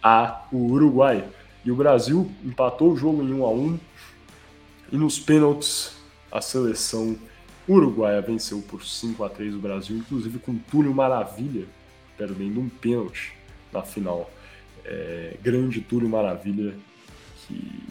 [0.01, 1.27] ao Uruguai.
[1.65, 3.79] E o Brasil empatou o jogo em 1 a 1
[4.91, 5.97] e nos pênaltis
[6.31, 7.17] a seleção
[7.67, 11.67] uruguaia venceu por 5 a 3 o Brasil, inclusive com Túlio Maravilha
[12.19, 13.33] perdendo um pênalti
[13.71, 14.29] na final.
[14.83, 16.75] É, grande Túlio Maravilha,
[17.47, 17.83] que,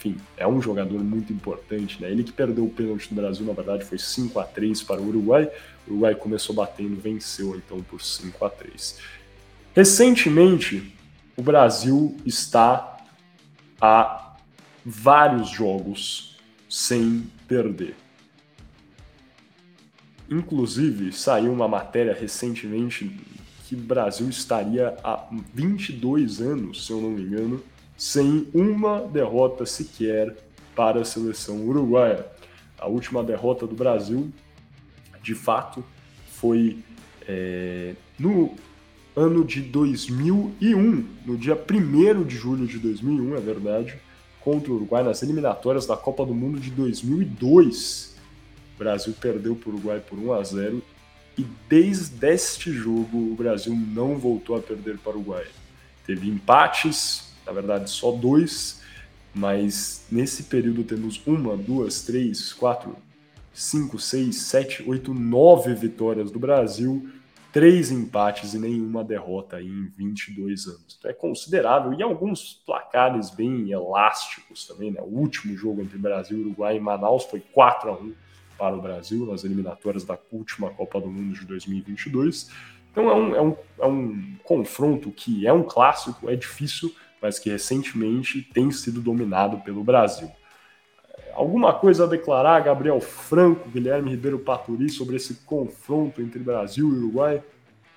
[0.00, 2.00] enfim, é um jogador muito importante.
[2.00, 2.10] Né?
[2.10, 5.06] Ele que perdeu o pênalti do Brasil, na verdade, foi 5 a 3 para o
[5.06, 5.50] Uruguai.
[5.86, 8.98] O Uruguai começou batendo, venceu então por 5 a 3
[9.74, 10.94] Recentemente,
[11.36, 12.98] o Brasil está
[13.78, 14.36] a
[14.84, 17.94] vários jogos sem perder.
[20.30, 23.20] Inclusive, saiu uma matéria recentemente
[23.68, 27.62] que o Brasil estaria há 22 anos, se eu não me engano,
[28.00, 30.34] sem uma derrota sequer
[30.74, 32.24] para a seleção uruguaia.
[32.78, 34.32] A última derrota do Brasil,
[35.22, 35.84] de fato,
[36.32, 36.78] foi
[37.28, 38.54] é, no
[39.14, 44.00] ano de 2001, no dia 1 de julho de 2001, é verdade,
[44.40, 48.16] contra o Uruguai nas eliminatórias da Copa do Mundo de 2002.
[48.76, 50.82] O Brasil perdeu para o Uruguai por 1 a 0
[51.36, 55.44] e desde este jogo o Brasil não voltou a perder para o Uruguai.
[56.06, 58.80] Teve empates, na verdade só dois,
[59.34, 62.96] mas nesse período temos uma, duas, três, quatro,
[63.52, 67.10] cinco, seis, sete, oito, nove vitórias do Brasil
[67.52, 70.96] três empates e nenhuma derrota em 22 anos.
[70.98, 74.90] Então é considerável e alguns placares bem elásticos também.
[74.90, 75.00] Né?
[75.00, 78.14] O último jogo entre Brasil e Uruguai em Manaus foi 4 a 1
[78.56, 82.50] para o Brasil nas eliminatórias da última Copa do Mundo de 2022.
[82.92, 87.38] Então é um, é um, é um confronto que é um clássico, é difícil, mas
[87.38, 90.30] que recentemente tem sido dominado pelo Brasil.
[91.34, 96.98] Alguma coisa a declarar, Gabriel Franco, Guilherme Ribeiro Paturi, sobre esse confronto entre Brasil e
[96.98, 97.42] Uruguai?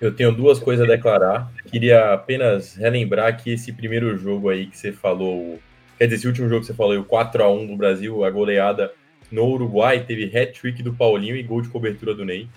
[0.00, 1.50] Eu tenho duas coisas a declarar.
[1.66, 5.58] Queria apenas relembrar que esse primeiro jogo aí que você falou,
[5.98, 8.30] quer dizer, esse último jogo que você falou, o 4 a 1 do Brasil, a
[8.30, 8.92] goleada
[9.30, 12.48] no Uruguai, teve hat-trick do Paulinho e gol de cobertura do Ney.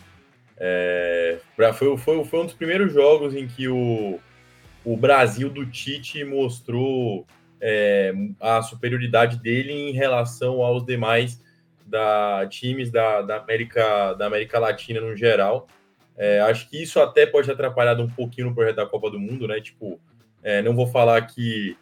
[0.60, 1.38] É,
[1.74, 4.20] foi, foi, foi um dos primeiros jogos em que o,
[4.88, 7.28] o Brasil do Tite mostrou
[7.60, 11.44] é, a superioridade dele em relação aos demais
[11.86, 15.68] da, times da, da, América, da América Latina no geral.
[16.16, 19.20] É, acho que isso até pode ter atrapalhado um pouquinho no projeto da Copa do
[19.20, 19.60] Mundo, né?
[19.60, 20.00] Tipo,
[20.42, 21.76] é, não vou falar que,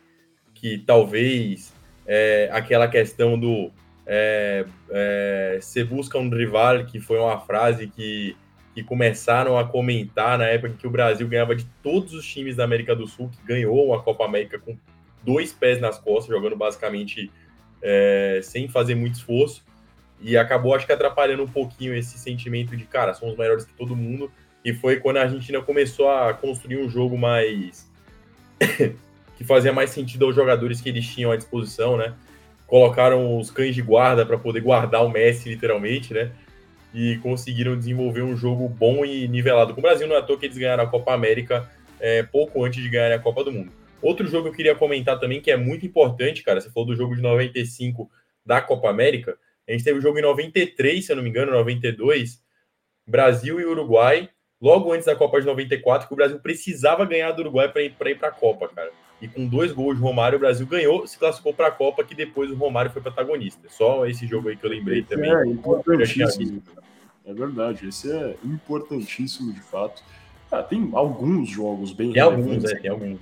[0.56, 1.76] que talvez
[2.08, 3.72] é, aquela questão do
[4.08, 8.36] é, é, se busca um rival, que foi uma frase que,
[8.76, 12.66] que começaram a comentar na época que o Brasil ganhava de todos os times da
[12.66, 14.78] América do Sul, que ganhou uma Copa América com
[15.24, 17.32] dois pés nas costas, jogando basicamente
[17.82, 19.64] é, sem fazer muito esforço.
[20.20, 23.96] E acabou, acho que, atrapalhando um pouquinho esse sentimento de, cara, somos maiores que todo
[23.96, 24.30] mundo.
[24.64, 27.90] E foi quando a Argentina começou a construir um jogo mais.
[29.38, 32.14] que fazia mais sentido aos jogadores que eles tinham à disposição, né?
[32.68, 36.32] Colocaram os cães de guarda para poder guardar o Messi, literalmente, né?
[36.96, 39.74] E conseguiram desenvolver um jogo bom e nivelado.
[39.74, 42.64] Com o Brasil, não é à toa que eles ganharam a Copa América é, pouco
[42.64, 43.72] antes de ganhar a Copa do Mundo.
[44.02, 46.96] Outro jogo que eu queria comentar também, que é muito importante, cara, você falou do
[46.96, 48.10] jogo de 95
[48.46, 49.38] da Copa América.
[49.68, 52.42] A gente teve o jogo em 93, se eu não me engano, 92,
[53.06, 54.30] Brasil e Uruguai,
[54.62, 58.18] logo antes da Copa de 94, que o Brasil precisava ganhar do Uruguai para ir
[58.18, 58.92] para a Copa, cara.
[59.22, 62.14] E com dois gols de Romário, o Brasil ganhou, se classificou para a Copa, que
[62.14, 63.68] depois o Romário foi protagonista.
[63.70, 65.34] Só esse jogo aí que eu lembrei também.
[65.34, 66.62] É importantíssimo.
[67.26, 70.04] É verdade, esse é importantíssimo de fato.
[70.52, 73.20] Ah, tem alguns jogos bem Tem alguns, é, tem alguns.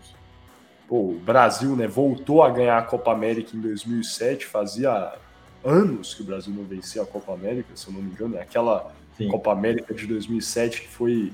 [0.87, 5.13] Pô, o Brasil né, voltou a ganhar a Copa América em 2007, fazia
[5.63, 8.41] anos que o Brasil não vencia a Copa América, se eu não me engano, é
[8.41, 9.29] aquela Sim.
[9.29, 11.31] Copa América de 2007 que foi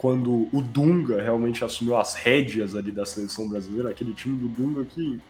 [0.00, 4.82] quando o Dunga realmente assumiu as rédeas ali da seleção brasileira, aquele time do Dunga
[4.86, 5.20] que,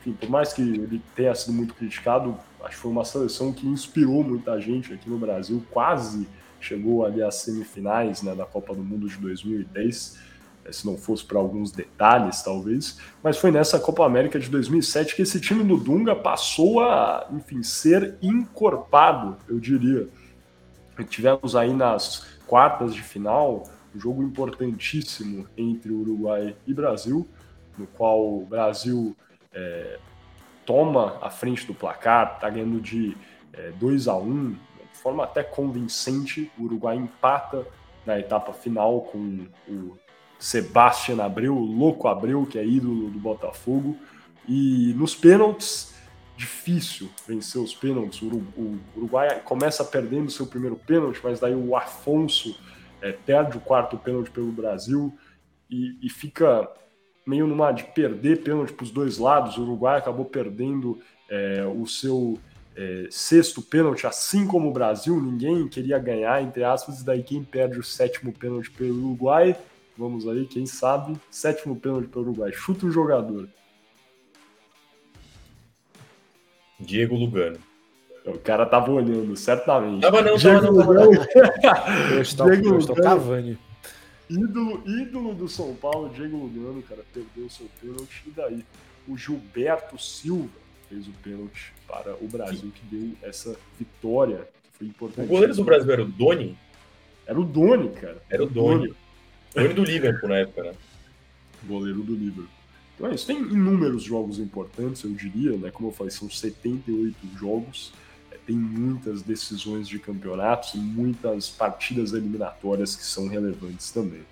[0.00, 3.64] enfim, por mais que ele tenha sido muito criticado, acho que foi uma seleção que
[3.64, 6.26] inspirou muita gente aqui no Brasil, quase
[6.60, 10.18] chegou ali às semifinais né, da Copa do Mundo de 2010.
[10.64, 15.14] É, se não fosse para alguns detalhes, talvez, mas foi nessa Copa América de 2007
[15.14, 20.08] que esse time do Dunga passou a, enfim, ser encorpado, eu diria.
[21.08, 23.62] tivemos aí nas quartas de final
[23.96, 27.26] um jogo importantíssimo entre Uruguai e Brasil,
[27.78, 29.16] no qual o Brasil
[29.52, 29.98] é,
[30.66, 33.16] toma a frente do placar, está ganhando de
[33.54, 36.50] é, 2 a 1 de forma até convincente.
[36.58, 37.66] O Uruguai empata
[38.04, 39.96] na etapa final com o
[40.38, 43.96] Sebastian Abreu, o louco Abreu, que é ídolo do Botafogo.
[44.46, 45.94] E nos pênaltis,
[46.36, 48.20] difícil vencer os pênaltis.
[48.22, 52.58] O Uruguai começa perdendo seu primeiro pênalti, mas daí o Afonso
[53.06, 55.16] é, perde o quarto pênalti pelo Brasil
[55.70, 56.68] e, e fica
[57.26, 59.56] meio numa de perder pênalti para os dois lados.
[59.56, 62.38] O Uruguai acabou perdendo é, o seu
[62.76, 65.20] é, sexto pênalti, assim como o Brasil.
[65.20, 69.56] Ninguém queria ganhar, entre aspas, e daí quem perde o sétimo pênalti pelo Uruguai.
[69.96, 71.16] Vamos aí, quem sabe?
[71.30, 72.52] Sétimo pênalti pelo Uruguai.
[72.52, 73.48] Chuta o jogador.
[76.78, 77.58] Diego Lugano.
[78.26, 80.02] O cara tava olhando, certamente.
[80.02, 81.26] Tava não, Diego tava não, tava Lugano.
[82.12, 82.96] Eu estou, Diego eu estou.
[82.96, 83.58] Cavani.
[84.28, 88.24] Ídolo, ídolo do São Paulo, Diego Lugano, cara, perdeu o seu pênalti.
[88.26, 88.64] E daí?
[89.06, 90.50] O Gilberto Silva
[90.88, 95.28] fez o pênalti para o Brasil, que deu essa vitória, que foi O importante.
[95.28, 96.58] goleiro do Brasil era o Doni?
[97.24, 98.20] Era o Doni, cara.
[98.28, 98.92] Era o Doni.
[99.54, 100.72] Doni do Liverpool na época, né?
[101.64, 102.50] Goleiro do Liverpool.
[102.96, 103.26] Então é isso.
[103.26, 105.70] Tem inúmeros jogos importantes, eu diria, né?
[105.70, 107.92] Como eu falei, são 78 jogos.
[108.46, 114.22] É, Tem muitas decisões de campeonatos e muitas partidas eliminatórias que são relevantes também.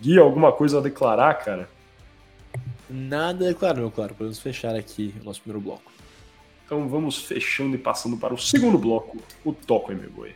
[0.00, 1.68] Gui, alguma coisa a declarar, cara?
[2.88, 4.14] Nada declarado, meu claro.
[4.14, 5.90] Podemos fechar aqui o nosso primeiro bloco.
[6.66, 10.34] Então vamos fechando e passando para o segundo bloco, o Toco Emegoi.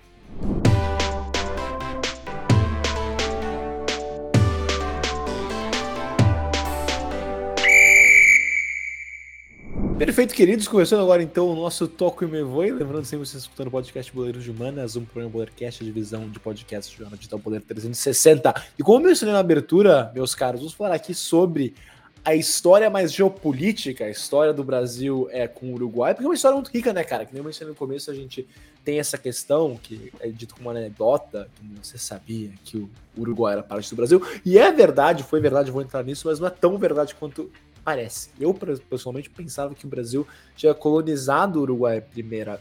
[9.98, 10.68] Perfeito, queridos.
[10.68, 12.70] Começando agora então o nosso Toco e Me Voe.
[12.70, 16.38] Lembrando sempre você escutando o podcast Boleiros de Humanas, um programa Boleircast, a divisão de
[16.38, 18.54] podcast do Jornal Digital Poder 360.
[18.78, 21.74] E como eu mencionei na abertura, meus caros, vamos falar aqui sobre
[22.22, 26.34] a história mais geopolítica, a história do Brasil é com o Uruguai, porque é uma
[26.34, 27.24] história muito rica, né, cara?
[27.24, 28.46] Que nem eu mencionei no começo, a gente
[28.84, 33.54] tem essa questão que é dito como uma anedota, que você sabia que o Uruguai
[33.54, 34.20] era parte do Brasil.
[34.44, 37.50] E é verdade, foi verdade, vou entrar nisso, mas não é tão verdade quanto
[37.86, 38.30] parece.
[38.40, 42.60] Eu, pessoalmente, pensava que o Brasil tinha colonizado o Uruguai primeira,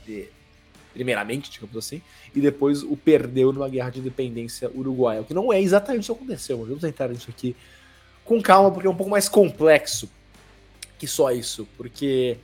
[0.93, 1.99] primeiramente, digamos assim,
[2.35, 5.21] e depois o perdeu numa guerra de independência uruguaia.
[5.21, 7.55] O que não é exatamente isso que aconteceu, vamos entrar nisso aqui
[8.23, 10.07] com calma, porque é um pouco mais complexo
[10.99, 11.67] que só isso.
[11.75, 12.37] Porque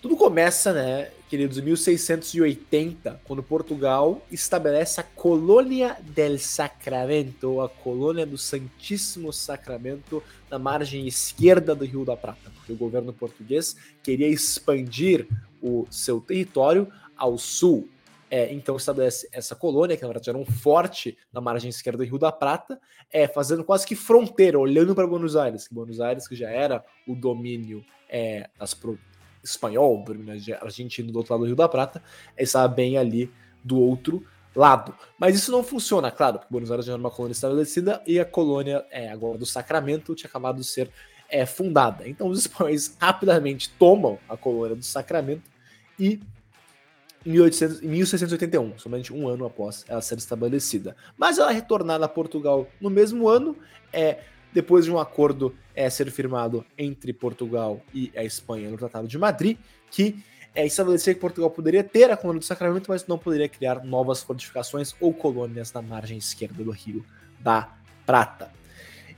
[0.00, 8.24] tudo começa, né, queridos, em 1680, quando Portugal estabelece a Colônia del Sacramento, a Colônia
[8.24, 14.28] do Santíssimo Sacramento, na margem esquerda do Rio da Prata, porque o governo português queria
[14.28, 15.26] expandir
[15.60, 17.88] o seu território ao sul.
[18.30, 22.04] É, então estabelece essa colônia, que na verdade era um forte na margem esquerda do
[22.04, 22.78] Rio da Prata,
[23.10, 26.84] é, fazendo quase que fronteira, olhando para Buenos Aires, que Buenos Aires que já era
[27.06, 28.74] o domínio é, das.
[29.42, 32.02] Espanhol, domínio argentino do outro lado do Rio da Prata,
[32.36, 33.30] estava bem ali
[33.62, 34.24] do outro
[34.54, 34.94] lado.
[35.18, 38.24] Mas isso não funciona, claro, porque Buenos Aires já era uma colônia estabelecida e a
[38.24, 40.90] colônia é, agora do Sacramento tinha acabado de ser
[41.28, 42.08] é, fundada.
[42.08, 45.50] Então os espanhóis rapidamente tomam a colônia do Sacramento
[45.98, 46.20] e
[47.26, 50.96] em 1800, em 1681, somente um ano após ela ser estabelecida.
[51.16, 53.56] Mas ela é retornada a Portugal no mesmo ano,
[53.92, 54.20] é,
[54.52, 59.18] depois de um acordo é, ser firmado entre Portugal e a Espanha no Tratado de
[59.18, 59.58] Madrid,
[59.90, 60.22] que
[60.54, 64.22] é, estabelecia que Portugal poderia ter a colônia do Sacramento, mas não poderia criar novas
[64.22, 67.04] fortificações ou colônias na margem esquerda do Rio
[67.38, 68.50] da Prata.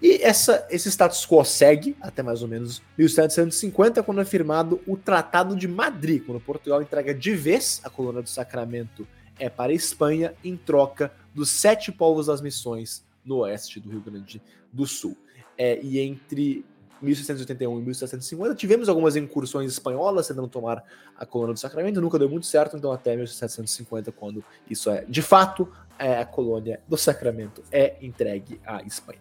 [0.03, 4.97] E essa, esse status quo segue até mais ou menos 1750, quando é firmado o
[4.97, 9.07] Tratado de Madrid, quando Portugal entrega de vez a colônia do Sacramento
[9.39, 14.01] é para a Espanha em troca dos sete povos das missões no oeste do Rio
[14.01, 15.17] Grande do Sul.
[15.57, 16.65] É, e entre
[17.03, 20.85] 1681 e 1750 tivemos algumas incursões espanholas tentando tomar
[21.17, 25.23] a colônia do Sacramento, nunca deu muito certo, então até 1750, quando isso é de
[25.23, 29.21] fato, é, a colônia do Sacramento é entregue à Espanha.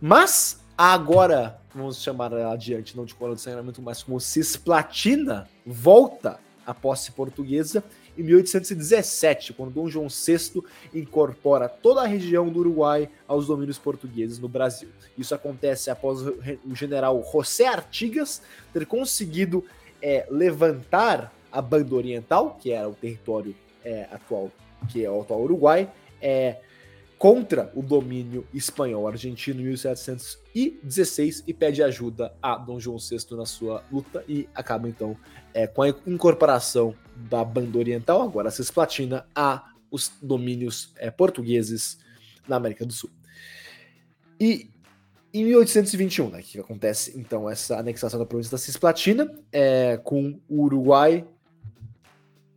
[0.00, 6.72] Mas agora, vamos chamar adiante, não de colônia do Sacramento, mas como Cisplatina, volta à
[6.72, 7.84] posse portuguesa
[8.20, 10.62] em 1817, quando Dom João VI
[10.94, 14.88] incorpora toda a região do Uruguai aos domínios portugueses no Brasil.
[15.16, 19.64] Isso acontece após o general José Artigas ter conseguido
[20.02, 23.54] é, levantar a Banda Oriental, que era o território
[23.84, 24.50] é, atual,
[24.88, 25.90] que é o atual Uruguai,
[26.20, 26.56] é,
[27.18, 33.44] contra o domínio espanhol argentino em 1716 e pede ajuda a Dom João VI na
[33.44, 35.14] sua luta e acaba então
[35.52, 36.94] é, com a incorporação
[37.28, 41.98] da Banda Oriental, agora a Cisplatina, a os domínios é, portugueses
[42.46, 43.10] na América do Sul.
[44.38, 44.70] E
[45.32, 50.62] em 1821, né, que acontece então essa anexação da província da Cisplatina, é, com o
[50.62, 51.26] Uruguai,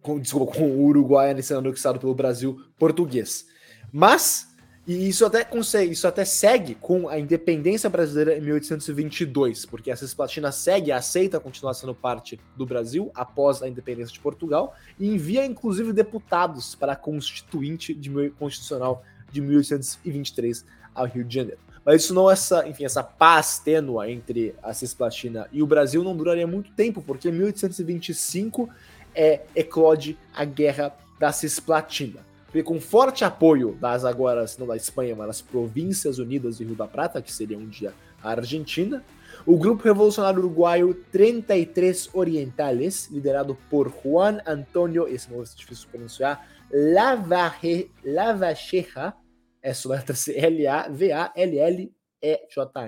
[0.01, 3.45] com, desculpa, com o Uruguai sendo anexado pelo Brasil português.
[3.91, 4.52] Mas
[4.85, 5.47] e isso até
[5.85, 11.73] isso até segue com a independência brasileira em 1822, porque a Cisplatina segue, aceita continuar
[11.73, 16.95] sendo parte do Brasil após a independência de Portugal e envia inclusive deputados para a
[16.97, 21.59] Constituinte de, Constitucional de 1823 ao Rio de Janeiro.
[21.85, 26.15] Mas isso não, essa, enfim, essa paz tênua entre a Cisplatina e o Brasil não
[26.15, 28.69] duraria muito tempo, porque em 1825
[29.15, 32.32] é, eclode a Guerra da Cisplatina.
[32.53, 36.75] Porque com forte apoio das agora, não da Espanha, mas das Províncias Unidas de Rio
[36.75, 37.91] da Prata, que seria um dia
[38.21, 39.03] a Argentina,
[39.43, 45.91] o grupo revolucionário uruguaio 33 Orientales, liderado por Juan Antonio, esse nome é difícil de
[45.93, 49.15] pronunciar, Lavache, Lavacheja,
[49.59, 50.91] é só letra C, L-A-V-A-L-L-E-J-A.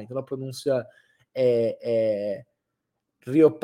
[0.04, 0.86] Então a pronúncia
[1.34, 2.44] é, é
[3.28, 3.58] Rio,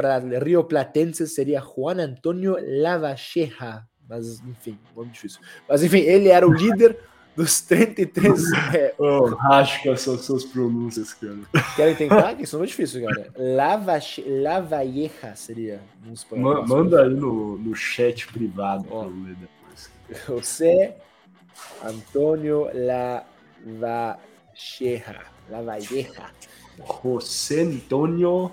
[0.44, 3.86] Rio Platense seria Juan Antonio Lavacheja.
[4.12, 5.40] Mas, enfim, muito difícil.
[5.70, 7.00] Mas, enfim, ele era o líder
[7.34, 8.44] dos 33.
[8.76, 8.94] É...
[8.98, 11.38] Oh, rasca essas suas pronúncias, cara.
[11.78, 12.34] Querem tentar?
[12.42, 13.32] Isso não é difícil, cara.
[13.38, 16.68] Lavache, Lavalleja seria um espanhol.
[16.68, 19.00] manda aí no, no chat privado oh.
[19.00, 19.90] pra eu ler depois.
[20.28, 20.98] José
[21.82, 22.68] Antônio
[23.80, 25.22] Lavacheja.
[25.50, 26.32] Lavalleja.
[27.02, 28.52] José Antônio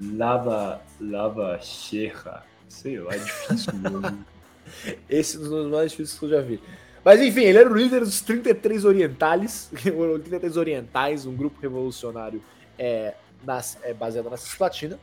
[0.00, 2.42] Lava, Lavacheja.
[2.68, 4.24] Sei lá, é difícil mesmo.
[5.08, 6.60] Esse é um dos mais difíceis que eu já vi.
[7.04, 12.42] Mas enfim, ele era o líder dos 33 Orientales, 33 Orientais, um grupo revolucionário
[12.78, 13.14] é,
[13.44, 14.98] nas, é, baseado na Cisplatina.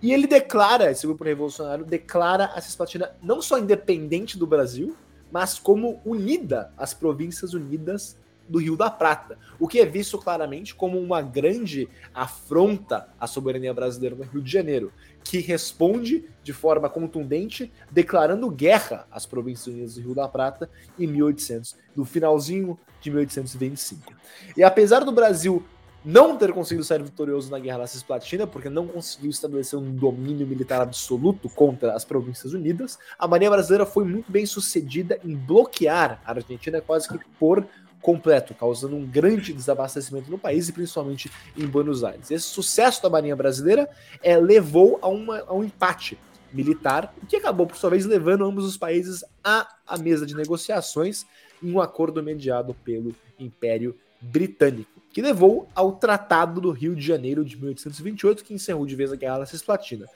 [0.00, 4.94] E ele declara, esse grupo revolucionário declara a Cisplatina não só independente do Brasil,
[5.32, 8.16] mas como unida às Províncias Unidas
[8.48, 13.74] do Rio da Prata, o que é visto claramente como uma grande afronta à soberania
[13.74, 14.92] brasileira no Rio de Janeiro,
[15.22, 21.06] que responde de forma contundente, declarando guerra às Províncias Unidas do Rio da Prata em
[21.06, 24.12] 1800, no finalzinho de 1825.
[24.56, 25.64] E apesar do Brasil
[26.04, 30.46] não ter conseguido sair vitorioso na Guerra da Cisplatina, porque não conseguiu estabelecer um domínio
[30.46, 36.22] militar absoluto contra as Províncias Unidas, a Marinha Brasileira foi muito bem sucedida em bloquear
[36.24, 37.66] a Argentina quase que por
[38.08, 42.30] completo, causando um grande desabastecimento no país e principalmente em Buenos Aires.
[42.30, 43.86] Esse sucesso da Marinha Brasileira
[44.22, 46.16] é, levou a, uma, a um empate
[46.50, 50.34] militar, o que acabou, por sua vez, levando ambos os países à, à mesa de
[50.34, 51.26] negociações
[51.62, 57.44] em um acordo mediado pelo Império Britânico, que levou ao Tratado do Rio de Janeiro
[57.44, 60.06] de 1828, que encerrou de vez a Guerra da Cisplatina.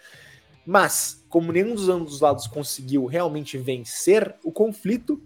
[0.64, 5.20] Mas, como nenhum dos lados conseguiu realmente vencer o conflito,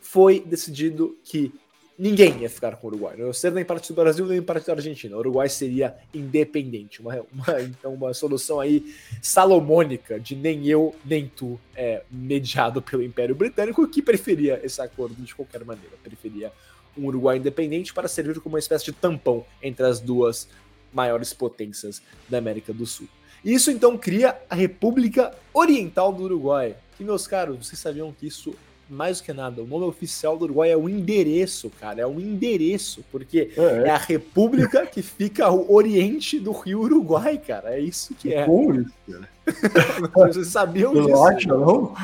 [0.00, 1.52] foi decidido que
[1.98, 3.16] ninguém ia ficar com o Uruguai.
[3.16, 5.16] Não ia ser nem parte do Brasil, nem parte da Argentina.
[5.16, 7.00] O Uruguai seria independente.
[7.00, 13.02] Uma, uma, então, uma solução aí salomônica de nem eu, nem tu, é, mediado pelo
[13.02, 15.96] Império Britânico, que preferia esse acordo de qualquer maneira.
[16.02, 16.52] Preferia
[16.96, 20.48] um Uruguai independente para servir como uma espécie de tampão entre as duas
[20.92, 23.08] maiores potências da América do Sul.
[23.44, 26.76] Isso então cria a República Oriental do Uruguai.
[26.96, 28.54] Que, meus caros, vocês sabiam que isso
[28.88, 32.02] mais do que nada, o nome oficial do Uruguai é o endereço, cara.
[32.02, 33.88] É um endereço, porque é, é.
[33.88, 37.74] é a república que fica ao oriente do rio Uruguai, cara.
[37.74, 38.44] É isso que é.
[38.44, 39.28] Como isso, cara?
[40.32, 41.08] Vocês sabiam disso?
[41.08, 41.94] Não acha, não?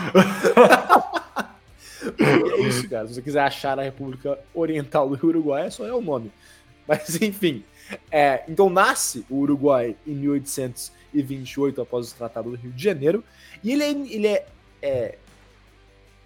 [2.19, 3.07] é isso, cara.
[3.07, 6.33] Se você quiser achar a República Oriental do Rio Uruguai, é só é o nome.
[6.87, 7.63] Mas, enfim.
[8.11, 13.25] É, então nasce o Uruguai em 1828, após o Tratado do Rio de Janeiro.
[13.63, 14.47] E ele é, ele é,
[14.83, 15.19] é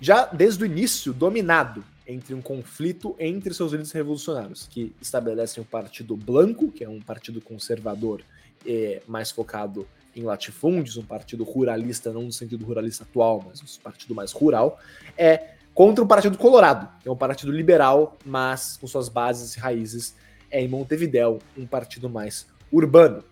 [0.03, 5.65] já desde o início dominado entre um conflito entre seus líderes revolucionários, que estabelecem o
[5.65, 8.21] Partido Blanco, que é um partido conservador
[8.67, 9.87] é, mais focado
[10.17, 14.81] em latifúndios, um partido ruralista, não no sentido ruralista atual, mas um partido mais rural,
[15.17, 19.61] é contra o Partido Colorado, que é um partido liberal, mas com suas bases e
[19.61, 20.17] raízes
[20.51, 23.23] é em Montevidéu, um partido mais urbano.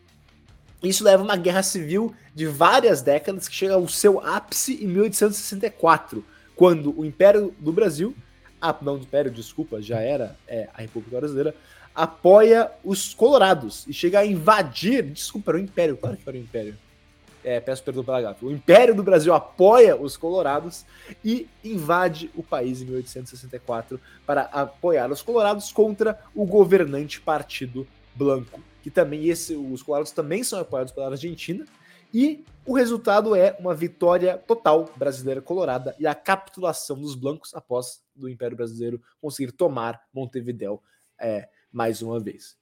[0.80, 4.86] Isso leva a uma guerra civil de várias décadas que chega ao seu ápice em
[4.86, 6.24] 1864,
[6.60, 8.14] quando o Império do Brasil,
[8.82, 11.54] não, o Império, desculpa, já era é, a República Brasileira,
[11.94, 16.40] apoia os colorados e chega a invadir, desculpa, era o Império, claro que era o
[16.40, 16.76] Império,
[17.42, 20.84] é, peço perdão pela gafa, o Império do Brasil apoia os colorados
[21.24, 28.60] e invade o país em 1864 para apoiar os colorados contra o governante Partido Blanco,
[28.82, 31.64] que também, esse, os colorados também são apoiados pela Argentina,
[32.12, 38.02] e o resultado é uma vitória total brasileira colorada e a capitulação dos blancos após
[38.14, 40.82] do Império Brasileiro conseguir tomar Montevidéu
[41.18, 42.56] é, mais uma vez.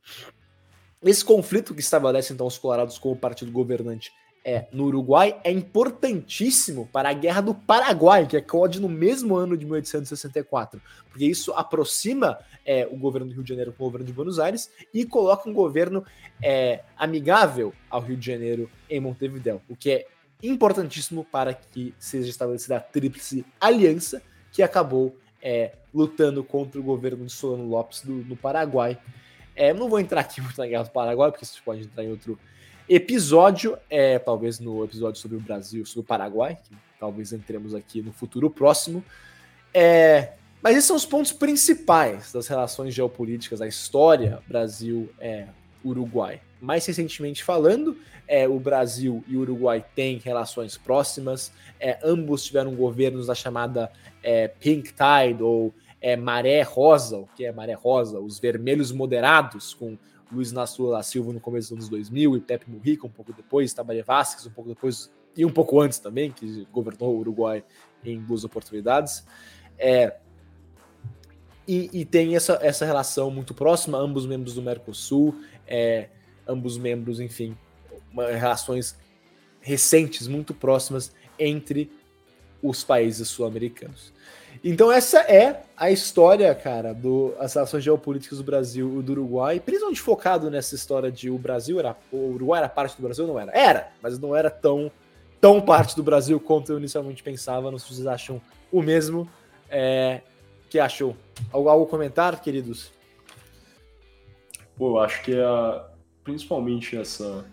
[1.02, 4.10] Esse conflito que estabelece então os colorados como partido governante
[4.48, 9.54] é, no Uruguai é importantíssimo para a Guerra do Paraguai, que eclode no mesmo ano
[9.58, 10.80] de 1864,
[11.10, 14.38] porque isso aproxima é, o governo do Rio de Janeiro com o governo de Buenos
[14.38, 16.02] Aires e coloca um governo
[16.42, 20.06] é, amigável ao Rio de Janeiro em Montevideo, o que é
[20.42, 27.26] importantíssimo para que seja estabelecida a tríplice aliança que acabou é, lutando contra o governo
[27.26, 28.98] de Solano Lopes do, no Paraguai.
[29.54, 32.10] É, não vou entrar aqui muito na guerra do Paraguai, porque isso pode entrar em
[32.10, 32.38] outro
[32.88, 38.00] episódio, é, talvez no episódio sobre o Brasil, sobre o Paraguai, que talvez entremos aqui
[38.00, 39.04] no futuro próximo.
[39.74, 40.32] É,
[40.62, 46.34] mas esses são os pontos principais das relações geopolíticas, da história Brasil-Uruguai.
[46.34, 52.44] É, Mais recentemente falando, é, o Brasil e o Uruguai têm relações próximas, é, ambos
[52.44, 57.74] tiveram governos da chamada é, Pink Tide ou é, Maré Rosa, o que é Maré
[57.74, 58.18] Rosa?
[58.18, 59.96] Os vermelhos moderados, com
[60.30, 63.72] Luiz Inácio da Silva no começo dos anos 2000 e Pepe Mujica um pouco depois,
[63.72, 67.64] Tabaré Vasquez um pouco depois e um pouco antes também, que governou o Uruguai
[68.04, 69.24] em duas oportunidades.
[69.78, 70.16] É,
[71.66, 76.08] e, e, tem essa, essa relação muito próxima, ambos membros do Mercosul, é,
[76.46, 77.56] ambos membros, enfim,
[78.10, 78.98] uma, relações
[79.60, 81.92] recentes, muito próximas entre
[82.62, 84.12] os países sul-americanos.
[84.62, 90.00] Então essa é a história, cara, das relações geopolíticas do Brasil e do Uruguai, principalmente
[90.00, 93.52] focado nessa história de o Brasil era o Uruguai era parte do Brasil, não era?
[93.56, 94.90] Era, mas não era tão
[95.40, 97.70] tão parte do Brasil quanto eu inicialmente pensava.
[97.70, 98.40] Não sei se vocês acham
[98.72, 99.28] o mesmo.
[99.70, 100.22] É,
[100.68, 101.16] que achou?
[101.52, 102.90] Algo, algo comentar, queridos?
[104.76, 105.82] Pô, eu acho que é
[106.22, 107.44] principalmente essa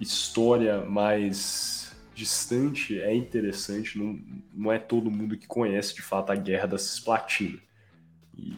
[0.00, 1.77] história mais
[2.18, 3.98] distante é interessante.
[3.98, 4.18] Não,
[4.52, 7.58] não é todo mundo que conhece de fato a Guerra da Cisplatina.
[8.36, 8.54] E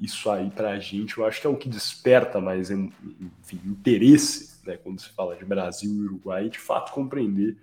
[0.00, 4.76] isso aí pra gente, eu acho que é o que desperta mais enfim, interesse né,
[4.76, 7.56] quando se fala de Brasil e Uruguai, de fato compreender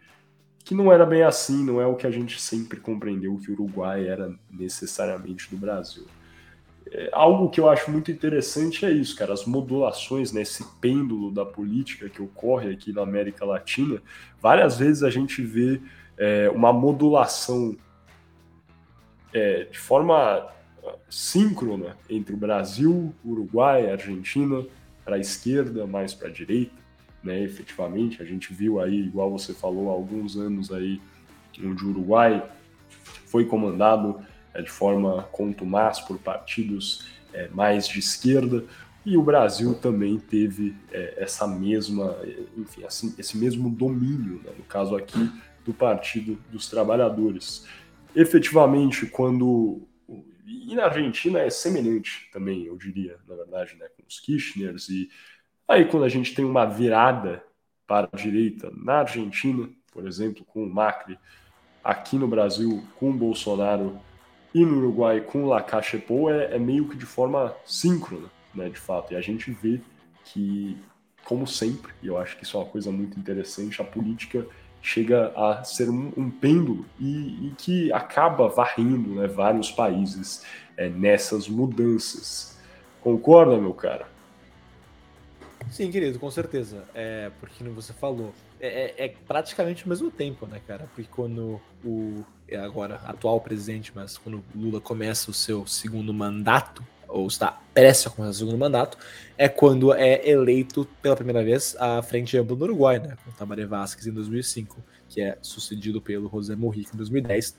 [0.64, 3.54] que não era bem assim, não é o que a gente sempre compreendeu que o
[3.54, 6.08] Uruguai era necessariamente do Brasil.
[6.92, 11.32] É, algo que eu acho muito interessante é isso, cara, as modulações, né, esse pêndulo
[11.32, 14.02] da política que ocorre aqui na América Latina.
[14.40, 15.82] Várias vezes a gente vê
[16.18, 17.76] é, uma modulação
[19.34, 24.64] é, de forma ah, síncrona entre o Brasil, Uruguai, Argentina,
[25.04, 26.86] para a esquerda, mais para a direita
[27.26, 28.22] né, efetivamente.
[28.22, 31.02] A gente viu aí, igual você falou, há alguns anos aí,
[31.60, 32.48] onde o Uruguai
[33.26, 34.20] foi comandado
[34.62, 38.64] de forma contumaz por partidos é, mais de esquerda,
[39.06, 42.18] e o Brasil também teve é, essa mesma,
[42.58, 45.32] enfim, assim, esse mesmo domínio, né, no caso aqui,
[45.64, 47.66] do Partido dos Trabalhadores.
[48.16, 49.82] Efetivamente, quando.
[50.46, 55.10] E na Argentina é semelhante também, eu diria, na verdade, né, com os Kirchners e
[55.68, 57.44] Aí, quando a gente tem uma virada
[57.88, 61.18] para a direita na Argentina, por exemplo, com o Macri,
[61.84, 64.00] aqui no Brasil com o Bolsonaro
[64.56, 68.70] e no Uruguai com o Lacache Pou, é, é meio que de forma síncrona, né,
[68.70, 69.12] de fato.
[69.12, 69.82] E a gente vê
[70.24, 70.78] que,
[71.26, 74.48] como sempre, e eu acho que isso é uma coisa muito interessante, a política
[74.82, 80.46] chega a ser um, um pêndulo e, e, que acaba varrendo né, vários países
[80.78, 82.58] é, nessas mudanças.
[83.02, 84.08] Concorda, meu cara?
[85.70, 86.86] Sim, querido, com certeza.
[86.94, 88.34] É, porque você falou,
[88.66, 90.86] é, é, é, praticamente o mesmo tempo, né, cara?
[90.94, 96.86] Porque quando o é agora atual presidente, mas quando Lula começa o seu segundo mandato,
[97.08, 98.98] ou está prestes a começar o segundo mandato,
[99.38, 103.18] é quando é eleito pela primeira vez a Frente Ampla do Uruguai, né?
[103.24, 107.58] Com Tabaré Vázquez em 2005, que é sucedido pelo José Mujica em 2010.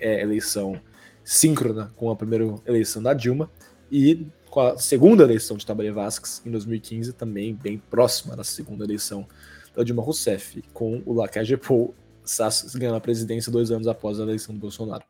[0.00, 0.80] É eleição
[1.22, 3.50] síncrona com a primeira eleição da Dilma.
[3.90, 8.84] E com a segunda eleição de Tabaré Vasquez em 2015, também bem próxima da segunda
[8.84, 9.26] eleição
[9.78, 11.94] da Dilma Rousseff, com o Lacage Pou
[12.74, 15.04] ganhando a presidência dois anos após a eleição do Bolsonaro.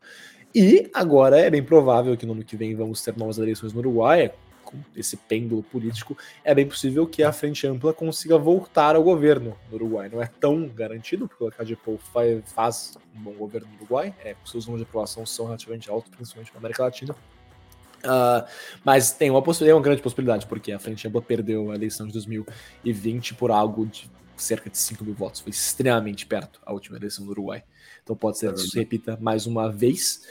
[0.53, 3.79] E agora é bem provável que no ano que vem vamos ter novas eleições no
[3.79, 4.31] Uruguai,
[4.63, 9.57] com esse pêndulo político, é bem possível que a Frente Ampla consiga voltar ao governo
[9.69, 10.07] no Uruguai.
[10.07, 11.99] Não é tão garantido, porque o Lacage Pou
[12.45, 16.53] faz um bom governo no Uruguai, é, seus números de aprovação são relativamente altos, principalmente
[16.53, 17.15] na América Latina,
[17.99, 18.47] Uh,
[18.81, 22.13] mas tem uma possibilidade, uma grande possibilidade, porque a Frente Ampla perdeu a eleição de
[22.13, 24.09] 2020 por algo de
[24.43, 25.41] cerca de 5 mil votos.
[25.41, 27.63] Foi extremamente perto a última eleição do Uruguai.
[28.03, 30.23] Então pode ser que isso se repita mais uma vez.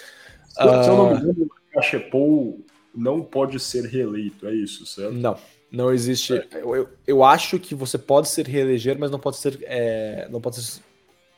[0.49, 5.13] Se, uh, se eu não me engano, Cachepou não pode ser reeleito, é isso, certo?
[5.13, 5.39] Não,
[5.71, 6.35] não existe.
[6.35, 6.47] É.
[6.55, 10.57] Eu, eu, acho que você pode ser reeleger, mas não pode ser, é, não pode
[10.57, 10.83] ser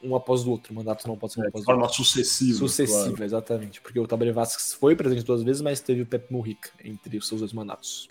[0.03, 0.73] um após o outro.
[0.73, 1.75] O mandato não pode ser um é, após o outro.
[1.75, 2.59] De forma sucessiva.
[2.59, 3.25] Sucessiva, claro.
[3.25, 3.81] exatamente.
[3.81, 7.29] Porque o Tabaré Vasquez foi presidente duas vezes, mas teve o Pepe Mujica entre os
[7.29, 8.09] seus dois mandatos.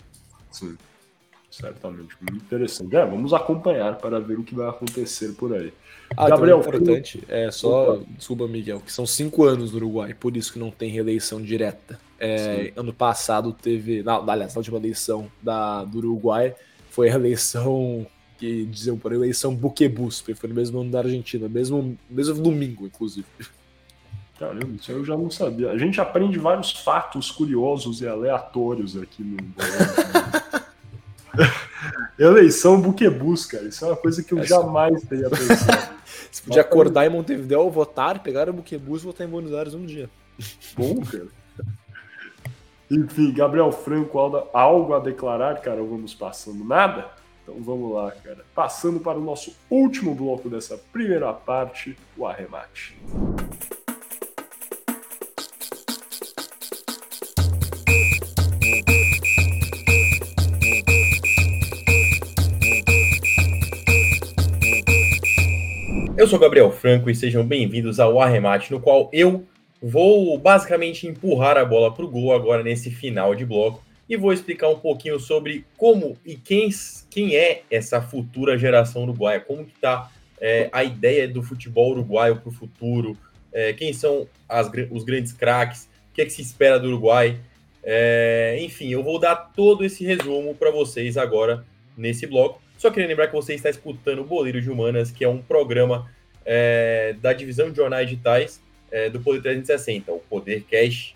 [0.50, 0.76] Sim,
[1.50, 2.16] certamente.
[2.20, 2.94] Muito interessante.
[2.94, 5.72] É, vamos acompanhar para ver o que vai acontecer por aí.
[6.16, 8.04] Ah, Gabriel, então é importante, é só, Opa.
[8.16, 12.00] desculpa, Miguel, que são cinco anos no Uruguai, por isso que não tem reeleição direta.
[12.18, 16.54] É, ano passado teve, não, aliás, na última eleição da, do Uruguai
[16.90, 21.96] foi a eleição que diziam por eleição Buquebus, foi no mesmo ano da Argentina, mesmo,
[22.08, 23.26] mesmo domingo, inclusive.
[24.38, 25.70] Caramba, isso eu já não sabia.
[25.70, 29.36] A gente aprende vários fatos curiosos e aleatórios aqui no.
[32.18, 33.64] Eleição buquebus, cara.
[33.64, 36.00] Isso é uma coisa que eu jamais teria pensado.
[36.30, 39.84] Você podia acordar em Montevideo, votar, pegar o buquebus e votar em Buenos Aires um
[39.84, 40.08] dia.
[40.76, 41.26] Bom, cara.
[42.90, 44.18] Enfim, Gabriel Franco,
[44.52, 45.82] algo a declarar, cara?
[45.82, 47.08] Vamos passando nada?
[47.42, 48.44] Então vamos lá, cara.
[48.54, 52.96] Passando para o nosso último bloco dessa primeira parte, o arremate.
[66.20, 69.46] Eu sou Gabriel Franco e sejam bem-vindos ao Arremate, no qual eu
[69.80, 74.30] vou basicamente empurrar a bola para o gol agora nesse final de bloco e vou
[74.30, 76.68] explicar um pouquinho sobre como e quem,
[77.08, 82.50] quem é essa futura geração uruguaia, como está é, a ideia do futebol uruguaio para
[82.50, 83.16] o futuro,
[83.50, 87.40] é, quem são as, os grandes craques, o que, é que se espera do Uruguai.
[87.82, 91.64] É, enfim, eu vou dar todo esse resumo para vocês agora
[91.96, 92.60] nesse bloco.
[92.80, 96.10] Só queria lembrar que você está escutando o Boleiro de Humanas, que é um programa
[96.46, 98.58] é, da divisão de jornais digitais
[98.90, 101.14] é, do Poder 360, o Poder Cash.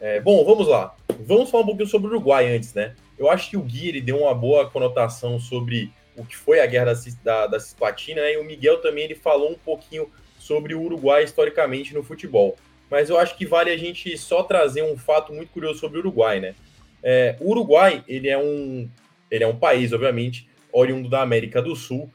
[0.00, 0.96] É, bom, vamos lá.
[1.20, 2.94] Vamos falar um pouquinho sobre o Uruguai antes, né?
[3.18, 6.64] Eu acho que o Gui ele deu uma boa conotação sobre o que foi a
[6.64, 8.32] guerra da, da, da Cisplatina, né?
[8.32, 12.56] E o Miguel também ele falou um pouquinho sobre o Uruguai historicamente no futebol.
[12.90, 16.00] Mas eu acho que vale a gente só trazer um fato muito curioso sobre o
[16.00, 16.54] Uruguai, né?
[17.02, 18.88] É, o Uruguai ele é um
[19.30, 22.10] ele é um país, obviamente, oriundo da América do Sul,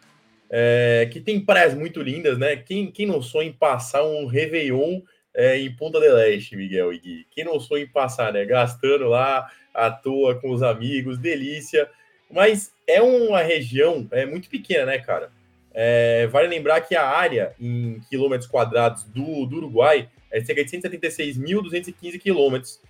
[0.49, 2.57] é, que tem praias muito lindas, né?
[2.57, 5.01] Quem, quem não sonha em passar um Réveillon
[5.33, 7.27] é, em Punta del Este, Miguel e Gui?
[7.31, 8.43] Quem não sonha em passar, né?
[8.45, 11.89] Gastando lá à toa com os amigos, delícia.
[12.29, 15.31] Mas é uma região é, muito pequena, né, cara?
[15.71, 20.71] É, vale lembrar que a área em quilômetros quadrados do, do Uruguai é cerca de
[20.71, 22.81] 176.215 quilômetros,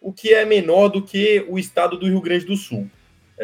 [0.00, 2.88] o que é menor do que o estado do Rio Grande do Sul.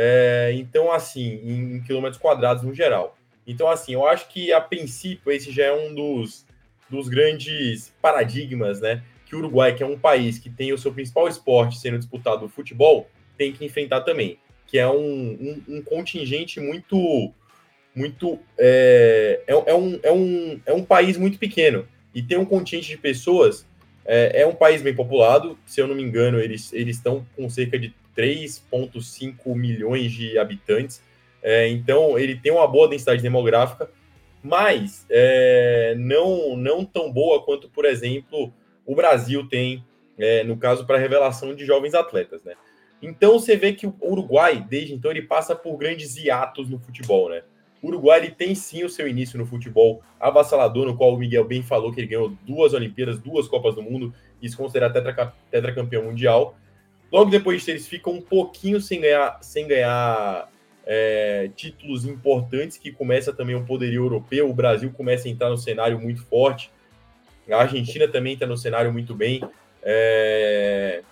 [0.00, 3.18] É, então, assim, em quilômetros quadrados no geral.
[3.44, 6.46] Então, assim, eu acho que a princípio esse já é um dos,
[6.88, 9.02] dos grandes paradigmas, né?
[9.26, 12.46] Que o Uruguai, que é um país que tem o seu principal esporte sendo disputado
[12.46, 14.38] o futebol, tem que enfrentar também,
[14.68, 17.32] que é um, um, um contingente muito,
[17.92, 22.44] muito é, é, é, um, é, um, é um país muito pequeno e tem um
[22.44, 23.66] contingente de pessoas.
[24.04, 27.50] É, é um país bem populado, se eu não me engano, eles, eles estão com
[27.50, 31.00] cerca de 3,5 milhões de habitantes.
[31.40, 33.88] É, então, ele tem uma boa densidade demográfica,
[34.42, 38.52] mas é, não, não tão boa quanto, por exemplo,
[38.84, 39.84] o Brasil tem,
[40.18, 42.42] é, no caso, para revelação de jovens atletas.
[42.42, 42.54] Né?
[43.00, 47.28] Então, você vê que o Uruguai, desde então, ele passa por grandes hiatos no futebol.
[47.28, 47.42] Né?
[47.80, 51.44] O Uruguai ele tem sim o seu início no futebol avassalador, no qual o Miguel
[51.44, 54.12] bem falou que ele ganhou duas Olimpíadas, duas Copas do Mundo
[54.42, 56.56] e se considera tetra, tetracampeão mundial.
[57.10, 60.50] Logo depois eles ficam um pouquinho sem ganhar, sem ganhar
[60.86, 64.48] é, títulos importantes, que começa também o poderio europeu.
[64.48, 66.70] O Brasil começa a entrar no cenário muito forte.
[67.50, 69.42] A Argentina também está no cenário muito bem.
[69.82, 71.02] É,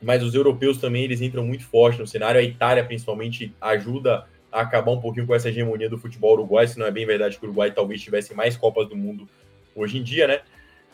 [0.00, 2.40] mas os europeus também eles entram muito forte no cenário.
[2.40, 6.66] A Itália, principalmente, ajuda a acabar um pouquinho com essa hegemonia do futebol uruguai.
[6.68, 9.28] Se não é bem verdade que o Uruguai talvez tivesse mais Copas do Mundo
[9.74, 10.40] hoje em dia, né?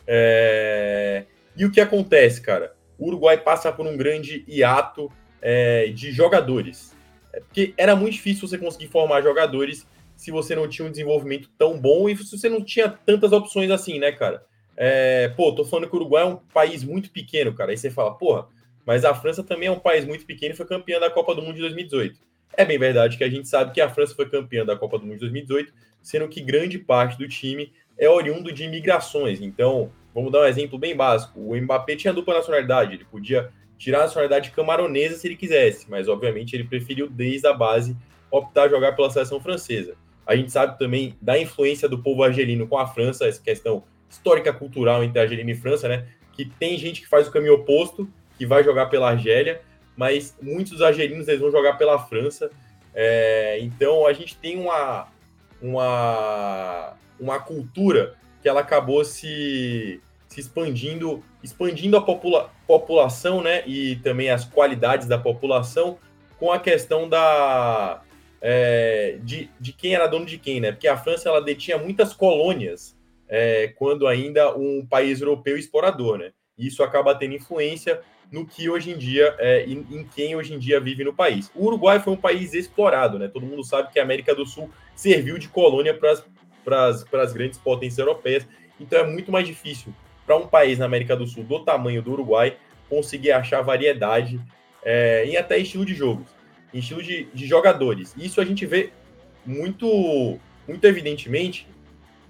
[0.07, 1.25] É...
[1.55, 2.73] E o que acontece, cara?
[3.01, 6.95] O Uruguai passa por um grande hiato é, de jogadores.
[7.33, 11.49] É, porque era muito difícil você conseguir formar jogadores se você não tinha um desenvolvimento
[11.57, 14.45] tão bom e se você não tinha tantas opções assim, né, cara?
[14.77, 17.71] É, pô, tô falando que o Uruguai é um país muito pequeno, cara.
[17.71, 18.47] Aí você fala, porra,
[18.85, 21.41] mas a França também é um país muito pequeno e foi campeã da Copa do
[21.41, 22.19] Mundo de 2018.
[22.55, 25.05] É bem verdade que a gente sabe que a França foi campeã da Copa do
[25.05, 25.73] Mundo de 2018,
[26.03, 29.41] sendo que grande parte do time é oriundo de imigrações.
[29.41, 31.39] Então, Vamos dar um exemplo bem básico.
[31.39, 36.07] O Mbappé tinha dupla nacionalidade, ele podia tirar a nacionalidade camaronesa se ele quisesse, mas
[36.07, 37.95] obviamente ele preferiu desde a base
[38.29, 39.95] optar a jogar pela seleção francesa.
[40.25, 44.53] A gente sabe também da influência do povo argelino com a França, essa questão histórica
[44.53, 46.07] cultural entre Argelina e França, né?
[46.33, 48.07] Que tem gente que faz o caminho oposto,
[48.37, 49.61] que vai jogar pela Argélia,
[49.95, 52.51] mas muitos argelinos eles vão jogar pela França.
[52.93, 55.07] É, então a gente tem uma,
[55.61, 63.97] uma, uma cultura que ela acabou se, se expandindo, expandindo a popula população, né, e
[63.97, 65.97] também as qualidades da população
[66.39, 68.01] com a questão da
[68.41, 70.71] é, de, de quem era dono de quem, né?
[70.71, 72.97] Porque a França ela detinha muitas colônias
[73.29, 76.31] é, quando ainda um país europeu explorador, né?
[76.57, 80.53] E isso acaba tendo influência no que hoje em dia, é, em, em, quem hoje
[80.53, 81.51] em dia vive no país.
[81.53, 83.27] O Uruguai foi um país explorado, né?
[83.27, 86.15] Todo mundo sabe que a América do Sul serviu de colônia para
[86.69, 88.47] as grandes potências europeias.
[88.79, 89.93] Então é muito mais difícil
[90.25, 92.57] para um país na América do Sul do tamanho do Uruguai
[92.89, 94.39] conseguir achar variedade
[94.83, 96.27] é, em até estilo de jogos,
[96.73, 98.13] em estilo de, de jogadores.
[98.17, 98.91] Isso a gente vê
[99.45, 101.67] muito, muito evidentemente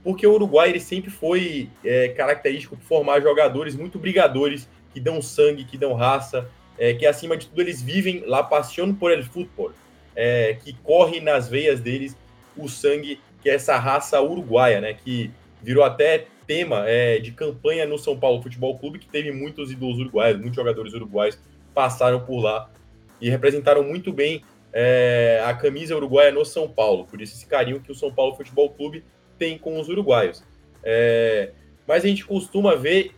[0.03, 5.21] porque o Uruguai ele sempre foi é, característico por formar jogadores muito brigadores, que dão
[5.21, 9.23] sangue, que dão raça, é, que acima de tudo eles vivem la paixão por el
[9.23, 9.71] futebol,
[10.15, 12.17] é, que corre nas veias deles
[12.57, 15.31] o sangue, que é essa raça uruguaia, né, que
[15.61, 19.99] virou até tema é, de campanha no São Paulo Futebol Clube, que teve muitos ídolos
[19.99, 21.39] uruguaios, muitos jogadores uruguaios
[21.73, 22.69] passaram por lá
[23.19, 27.79] e representaram muito bem é, a camisa uruguaia no São Paulo, por isso esse carinho
[27.79, 29.03] que o São Paulo Futebol Clube
[29.37, 30.43] tem com os uruguaios.
[30.83, 31.51] É,
[31.87, 33.11] mas a gente costuma ver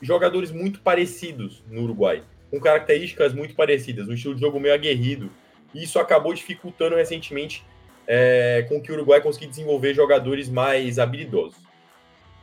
[0.00, 5.30] jogadores muito parecidos no Uruguai, com características muito parecidas, um estilo de jogo meio aguerrido.
[5.74, 7.64] E isso acabou dificultando recentemente
[8.06, 11.58] é, com que o Uruguai conseguisse desenvolver jogadores mais habilidosos.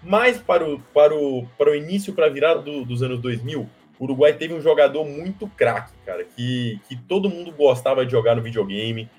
[0.04, 3.70] Mas para o, para o, para o início, para a virada do, dos anos 2000,
[4.00, 8.36] o Uruguai teve um jogador muito craque, cara, que, que todo mundo gostava de jogar
[8.36, 9.10] no videogame,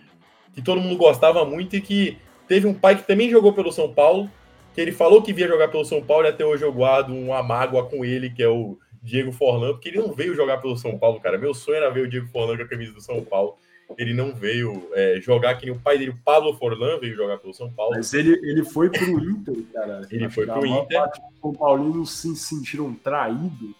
[0.52, 2.18] que todo mundo gostava muito e que
[2.52, 4.30] Teve um pai que também jogou pelo São Paulo,
[4.74, 7.42] que ele falou que via jogar pelo São Paulo e até hoje eu guardo uma
[7.42, 10.98] mágoa com ele, que é o Diego Forlan, porque ele não veio jogar pelo São
[10.98, 11.38] Paulo, cara.
[11.38, 13.56] Meu sonho era ver o Diego Forlan com a camisa do São Paulo.
[13.98, 17.38] Ele não veio é, jogar que nem o pai dele, o Pablo Forlan, veio jogar
[17.38, 17.94] pelo São Paulo.
[17.96, 20.02] Mas ele, ele foi pro Inter, cara.
[20.10, 21.02] Ele foi pro Inter.
[21.02, 23.74] Os São Paulinos se sentiram traídos.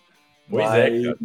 [0.49, 1.19] Pois mas, é, cara.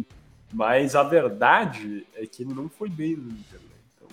[0.52, 3.60] Mas a verdade é que ele não foi bem no Inter.
[3.60, 3.76] Né?
[3.96, 4.08] Então,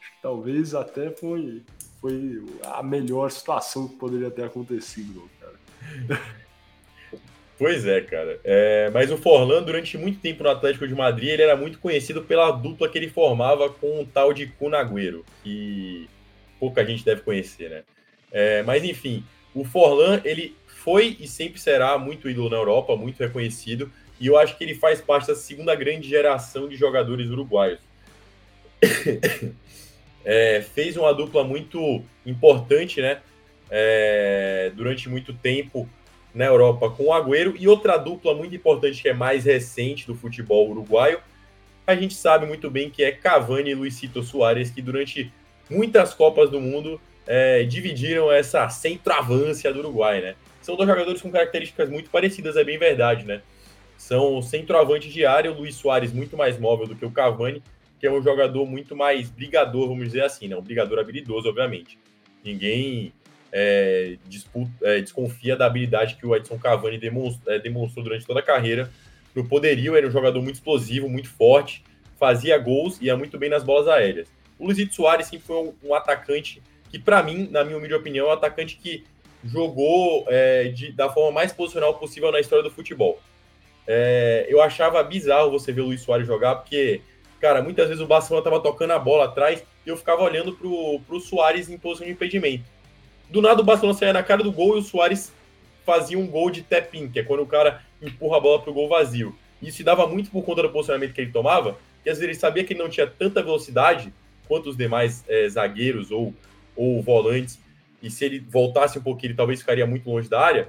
[0.00, 1.62] acho que talvez até foi
[2.00, 5.56] foi a melhor situação que poderia ter acontecido, cara.
[7.58, 8.38] Pois é, cara.
[8.44, 12.22] É, mas o Forlan, durante muito tempo no Atlético de Madrid, ele era muito conhecido
[12.22, 16.08] pela dupla que ele formava com o tal de Cunagüero, que
[16.60, 17.82] pouca gente deve conhecer, né?
[18.30, 23.18] É, mas enfim, o Forlan, ele foi e sempre será muito ídolo na Europa, muito
[23.18, 23.90] reconhecido,
[24.20, 27.80] e eu acho que ele faz parte da segunda grande geração de jogadores uruguaios.
[30.24, 33.22] é, fez uma dupla muito importante, né?
[33.70, 35.88] É, durante muito tempo
[36.36, 40.14] na Europa com o Agüero e outra dupla muito importante que é mais recente do
[40.14, 41.18] futebol uruguaio.
[41.86, 45.32] A gente sabe muito bem que é Cavani e Luisito Soares, que durante
[45.70, 50.34] muitas Copas do Mundo é, dividiram essa centroavância do Uruguai, né?
[50.60, 53.40] São dois jogadores com características muito parecidas, é bem verdade, né?
[53.96, 57.62] São centroavante de área, o Luiz Soares muito mais móvel do que o Cavani,
[57.98, 60.56] que é um jogador muito mais brigador, vamos dizer assim, né?
[60.56, 61.98] Um brigador habilidoso, obviamente.
[62.44, 63.14] Ninguém
[63.58, 68.40] é, disputa, é, desconfia da habilidade que o Edson Cavani demonstrou, é, demonstrou durante toda
[68.40, 68.90] a carreira.
[69.34, 71.82] No poderio, era um jogador muito explosivo, muito forte,
[72.18, 74.28] fazia gols e ia muito bem nas bolas aéreas.
[74.58, 78.26] O Luizito Soares sempre foi um, um atacante que, para mim, na minha humilde opinião,
[78.26, 79.04] é um atacante que
[79.42, 83.18] jogou é, de, da forma mais posicional possível na história do futebol.
[83.86, 87.00] É, eu achava bizarro você ver o Luiz Soares jogar, porque
[87.40, 91.00] Cara, muitas vezes o Barcelona tava tocando a bola atrás e eu ficava olhando pro,
[91.06, 92.64] pro Soares em posição de impedimento.
[93.30, 95.32] Do nada o Barcelona saía na cara do gol e o Soares
[95.84, 98.88] fazia um gol de tap-in, que é quando o cara empurra a bola pro gol
[98.88, 99.36] vazio.
[99.62, 102.38] Isso se dava muito por conta do posicionamento que ele tomava, que às vezes ele
[102.38, 104.12] sabia que ele não tinha tanta velocidade
[104.46, 106.34] quanto os demais é, zagueiros ou,
[106.76, 107.58] ou volantes,
[108.02, 110.68] e se ele voltasse um pouquinho, ele talvez ficaria muito longe da área.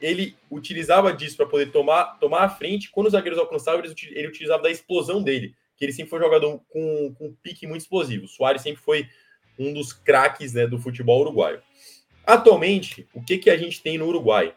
[0.00, 2.90] Ele utilizava disso para poder tomar, tomar a frente.
[2.90, 7.14] Quando os zagueiros alcançavam, ele utilizava da explosão dele que ele sempre foi jogador com,
[7.14, 8.24] com um pique muito explosivo.
[8.24, 9.08] O Soares sempre foi
[9.58, 11.60] um dos craques né, do futebol uruguaio.
[12.26, 14.54] Atualmente, o que, que a gente tem no Uruguai?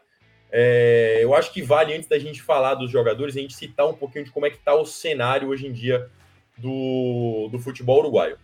[0.50, 3.94] É, eu acho que vale, antes da gente falar dos jogadores, a gente citar um
[3.94, 6.08] pouquinho de como é que está o cenário hoje em dia
[6.56, 8.38] do, do futebol uruguaio.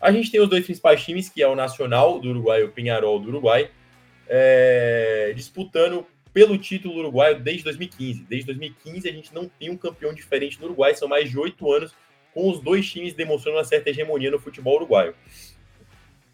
[0.00, 2.70] A gente tem os dois principais times, que é o Nacional do Uruguai e o
[2.70, 3.70] Penharol do Uruguai,
[4.28, 8.24] é, disputando pelo título uruguaio desde 2015.
[8.24, 11.72] Desde 2015 a gente não tem um campeão diferente no Uruguai, são mais de oito
[11.72, 11.94] anos
[12.34, 15.14] com os dois times demonstrando uma certa hegemonia no futebol uruguaio.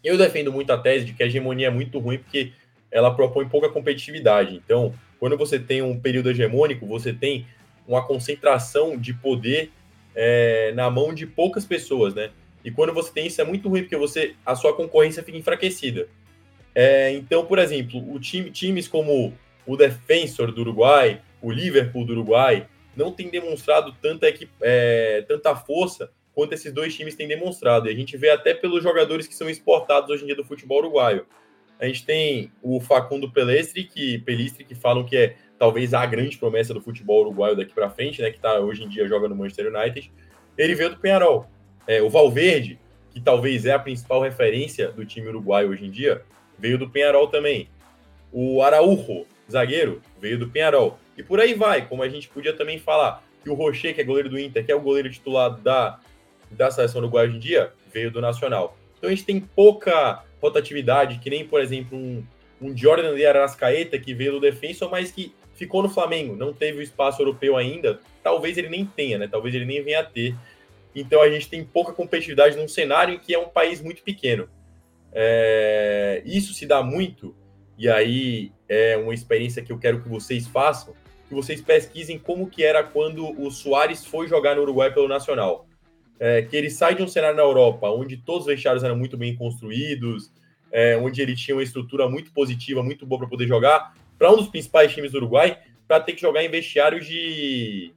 [0.03, 2.51] Eu defendo muito a tese de que a hegemonia é muito ruim porque
[2.91, 4.55] ela propõe pouca competitividade.
[4.55, 7.45] Então, quando você tem um período hegemônico, você tem
[7.87, 9.71] uma concentração de poder
[10.15, 12.31] é, na mão de poucas pessoas, né?
[12.63, 16.07] E quando você tem isso é muito ruim porque você a sua concorrência fica enfraquecida.
[16.73, 19.33] É, então, por exemplo, o time, times como
[19.65, 24.27] o Defensor do Uruguai, o Liverpool do Uruguai, não tem demonstrado tanta,
[24.61, 27.87] é, tanta força quanto esses dois times têm demonstrado.
[27.87, 30.79] E a gente vê até pelos jogadores que são exportados hoje em dia do futebol
[30.79, 31.25] uruguaio.
[31.79, 36.37] A gente tem o Facundo Pelestri, que, Pelistri, que falam que é talvez a grande
[36.37, 39.35] promessa do futebol uruguaio daqui para frente, né, que tá, hoje em dia joga no
[39.35, 40.11] Manchester United.
[40.57, 41.47] Ele veio do Penharol.
[41.87, 42.79] É, o Valverde,
[43.09, 46.23] que talvez é a principal referência do time uruguaio hoje em dia,
[46.57, 47.67] veio do Penharol também.
[48.31, 50.99] O Araújo, zagueiro, veio do Penharol.
[51.17, 54.03] E por aí vai, como a gente podia também falar que o Rocher, que é
[54.03, 55.99] goleiro do Inter, que é o goleiro titular da,
[56.51, 58.77] da seleção do hoje em dia, veio do Nacional.
[58.97, 62.23] Então a gente tem pouca rotatividade, que nem, por exemplo, um,
[62.61, 66.79] um Jordan de Arrascaeta, que veio do Defensor, mas que ficou no Flamengo, não teve
[66.79, 69.27] o espaço europeu ainda, talvez ele nem tenha, né?
[69.27, 70.35] Talvez ele nem venha a ter.
[70.95, 74.49] Então a gente tem pouca competitividade num cenário em que é um país muito pequeno.
[75.11, 76.21] É...
[76.25, 77.35] Isso se dá muito,
[77.77, 80.93] e aí é uma experiência que eu quero que vocês façam,
[81.27, 85.65] que vocês pesquisem como que era quando o Soares foi jogar no Uruguai pelo Nacional.
[86.19, 89.17] É, que ele sai de um cenário na Europa, onde todos os vestiários eram muito
[89.17, 90.31] bem construídos,
[90.71, 94.37] é, onde ele tinha uma estrutura muito positiva, muito boa para poder jogar, para um
[94.37, 95.57] dos principais times do Uruguai,
[95.87, 97.91] para ter que jogar em vestiários de,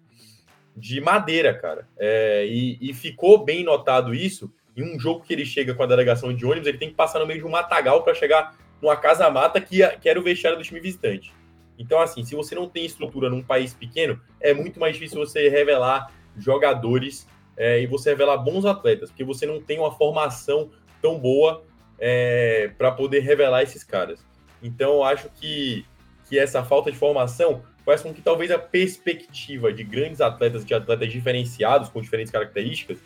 [0.77, 1.87] de madeira, cara.
[1.99, 4.53] É, e, e, ficou bem notado isso.
[4.77, 7.21] Em um jogo que ele chega com a delegação de ônibus, ele tem que passar
[7.21, 10.65] no meio de um matagal para chegar numa casa-mata que, que era o vestiário do
[10.65, 11.33] time visitante.
[11.79, 15.49] Então, assim, se você não tem estrutura num país pequeno, é muito mais difícil você
[15.49, 17.27] revelar jogadores
[17.57, 21.65] é, e você revelar bons atletas, porque você não tem uma formação tão boa
[21.99, 24.25] é, para poder revelar esses caras.
[24.63, 25.85] Então, eu acho que,
[26.29, 30.75] que essa falta de formação faz com que talvez a perspectiva de grandes atletas, de
[30.75, 32.99] atletas diferenciados, com diferentes características,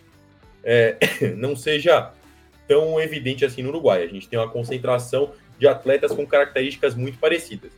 [0.62, 0.96] é,
[1.36, 2.12] não seja
[2.66, 4.02] tão evidente assim no Uruguai.
[4.02, 7.72] A gente tem uma concentração de atletas com características muito parecidas.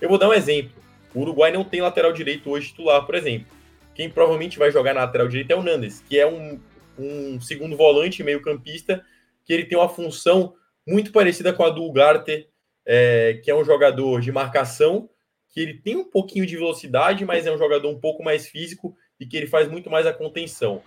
[0.00, 0.72] Eu vou dar um exemplo.
[1.14, 3.55] O Uruguai não tem lateral direito hoje titular, por exemplo.
[3.96, 6.60] Quem provavelmente vai jogar na lateral direita é o Nandes, que é um,
[6.98, 9.02] um segundo volante, meio campista,
[9.42, 10.54] que ele tem uma função
[10.86, 12.46] muito parecida com a do Ugarte,
[12.84, 15.08] é, que é um jogador de marcação,
[15.48, 18.94] que ele tem um pouquinho de velocidade, mas é um jogador um pouco mais físico
[19.18, 20.82] e que ele faz muito mais a contenção.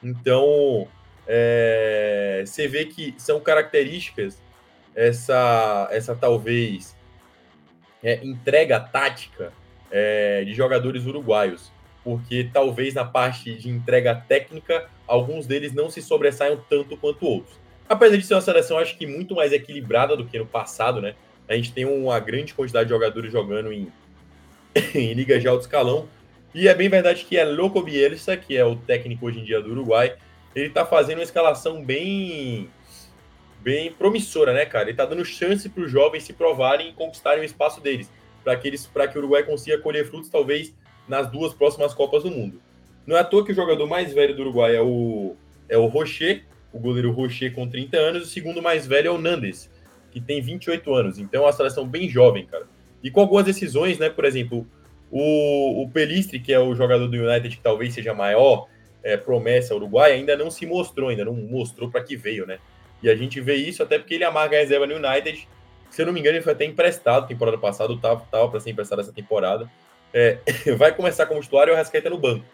[0.00, 0.86] Então,
[1.26, 4.40] é, você vê que são características,
[4.94, 6.96] essa, essa talvez
[8.02, 9.52] é, entrega tática
[9.90, 11.72] é, de jogadores uruguaios,
[12.04, 17.56] porque talvez na parte de entrega técnica, alguns deles não se sobressaiam tanto quanto outros.
[17.88, 21.14] Apesar de ser uma seleção, acho que muito mais equilibrada do que no passado, né?
[21.48, 23.92] A gente tem uma grande quantidade de jogadores jogando em
[24.94, 26.08] em ligas de alto escalão.
[26.54, 29.60] E é bem verdade que é Loco Bielsa, que é o técnico hoje em dia
[29.60, 30.16] do Uruguai,
[30.54, 32.68] ele tá fazendo uma escalação bem
[33.60, 34.88] bem promissora, né, cara?
[34.88, 38.10] Ele tá dando chance para os jovens se provarem e conquistarem o espaço deles,
[38.42, 40.74] para que para que o Uruguai consiga colher frutos talvez
[41.08, 42.60] nas duas próximas Copas do Mundo.
[43.06, 45.34] Não é à toa que o jogador mais velho do Uruguai é o
[45.68, 49.10] é o Rocher, o goleiro Rocher com 30 anos, e o segundo mais velho é
[49.10, 49.70] o Nandes,
[50.10, 51.18] que tem 28 anos.
[51.18, 52.66] Então é uma seleção bem jovem, cara
[53.02, 54.08] e com algumas decisões, né?
[54.08, 54.66] Por exemplo,
[55.10, 58.68] o, o Pelistri, que é o jogador do United que talvez seja a maior
[59.02, 62.58] é, promessa uruguai, ainda não se mostrou, ainda não mostrou para que veio, né?
[63.02, 65.48] E a gente vê isso até porque ele amarga a reserva no United.
[65.90, 68.70] Se eu não me engano, ele foi até emprestado temporada passada, estava tava para ser
[68.70, 69.68] emprestado essa temporada.
[70.12, 70.38] É,
[70.76, 72.44] vai começar como titular e o Rascaeta no banco.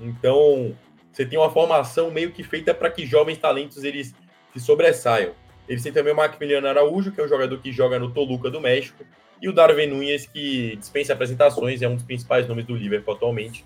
[0.00, 0.76] Então,
[1.12, 4.14] você tem uma formação meio que feita para que jovens talentos eles
[4.52, 5.32] se sobressaiam.
[5.68, 8.60] Eles têm também o Maximiliano Araújo, que é um jogador que joga no Toluca do
[8.60, 9.04] México,
[9.40, 13.64] e o Darwin Nunes, que dispensa apresentações, é um dos principais nomes do Liverpool atualmente.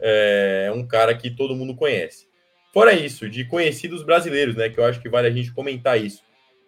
[0.00, 2.26] É um cara que todo mundo conhece.
[2.72, 4.68] Fora isso, de conhecidos brasileiros, né?
[4.68, 6.22] Que eu acho que vale a gente comentar isso.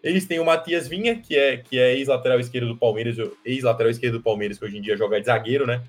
[0.04, 4.18] Eles têm o Matias Vinha, que é, que é ex-lateral esquerdo do Palmeiras, ex-lateral esquerdo
[4.18, 5.82] do Palmeiras, que hoje em dia joga de zagueiro, né?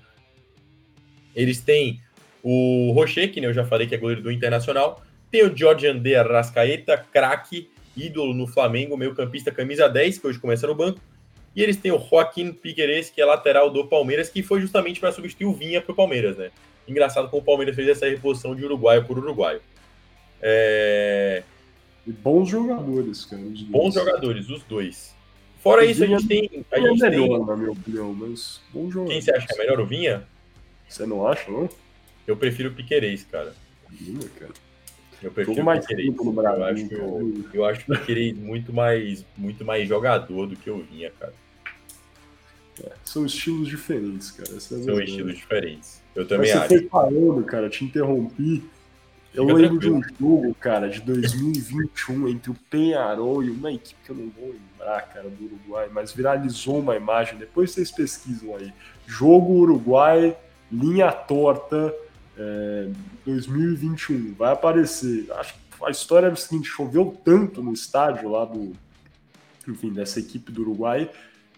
[1.34, 2.00] Eles têm
[2.42, 5.02] o Rocher, que eu já falei que é goleiro do Internacional.
[5.30, 10.38] Tem o Jorge André Arrascaeta, craque, ídolo no Flamengo, meio campista camisa 10, que hoje
[10.38, 10.98] começa no banco.
[11.54, 15.12] E eles têm o Joaquim Piqueires, que é lateral do Palmeiras, que foi justamente para
[15.12, 16.50] substituir o Vinha para o Palmeiras, né?
[16.88, 19.60] Engraçado como o Palmeiras fez essa reposição de uruguaio por uruguaio.
[20.40, 21.42] É...
[22.06, 23.42] E bons jogadores, cara.
[23.68, 25.14] Bons jogadores, os dois.
[25.60, 26.64] Fora o isso, Vinha a gente tem.
[26.70, 27.46] A gente é melhor, tem...
[27.46, 29.12] na minha opinião, mas bons jogadores.
[29.12, 30.28] Quem você acha que é melhor, o Vinha?
[30.88, 31.68] Você não acha, não?
[32.26, 33.52] Eu prefiro o Piqueires, cara.
[33.90, 34.52] Vinha, cara.
[35.22, 36.24] Eu prefiro mais o.
[36.24, 40.54] No Brasil, eu, acho, eu, eu acho o Piqueires muito mais, muito mais jogador do
[40.54, 41.34] que o Vinha, cara.
[42.84, 44.50] É, são estilos diferentes, cara.
[44.54, 46.02] É são estilos diferentes.
[46.14, 46.68] Eu também Mas acho.
[46.68, 48.62] Você foi falando, cara, te interrompi.
[49.36, 50.00] Eu Fica lembro tranquilo.
[50.00, 54.30] de um jogo, cara, de 2021 entre o Penharol e uma equipe que eu não
[54.30, 57.38] vou lembrar, cara, do Uruguai, mas viralizou uma imagem.
[57.38, 58.72] Depois vocês pesquisam aí.
[59.06, 60.34] Jogo Uruguai,
[60.72, 61.94] linha torta,
[62.38, 62.88] é,
[63.26, 64.32] 2021.
[64.32, 65.30] Vai aparecer.
[65.32, 68.72] Acho que a história é o seguinte: choveu tanto no estádio lá do.
[69.68, 71.10] Enfim, dessa equipe do Uruguai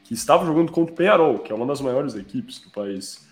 [0.02, 3.27] que estava jogando contra o Penharol, que é uma das maiores equipes do país.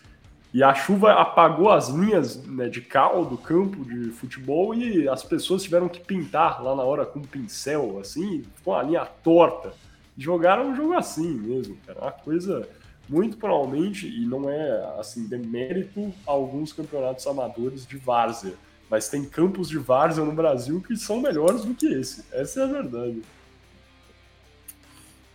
[0.56, 5.22] E a chuva apagou as linhas né, de cal do campo de futebol e as
[5.22, 9.74] pessoas tiveram que pintar lá na hora com um pincel, assim, com a linha torta.
[10.16, 12.00] Jogaram um jogo assim mesmo, cara.
[12.00, 12.66] Uma coisa
[13.06, 18.54] muito provavelmente, e não é assim, demérito a alguns campeonatos amadores de várzea,
[18.88, 22.24] mas tem campos de várzea no Brasil que são melhores do que esse.
[22.32, 23.20] Essa é a verdade.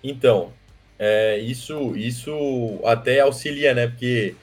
[0.04, 0.52] Então,
[0.98, 3.86] é, isso, isso até auxilia, né?
[3.86, 4.36] Porque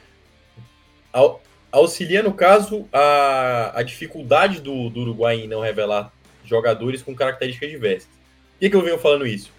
[1.70, 6.12] auxilia, no caso, a, a dificuldade do, do Uruguai em não revelar
[6.44, 8.09] jogadores com características diversas.
[8.09, 9.52] Por que, que eu venho falando isso?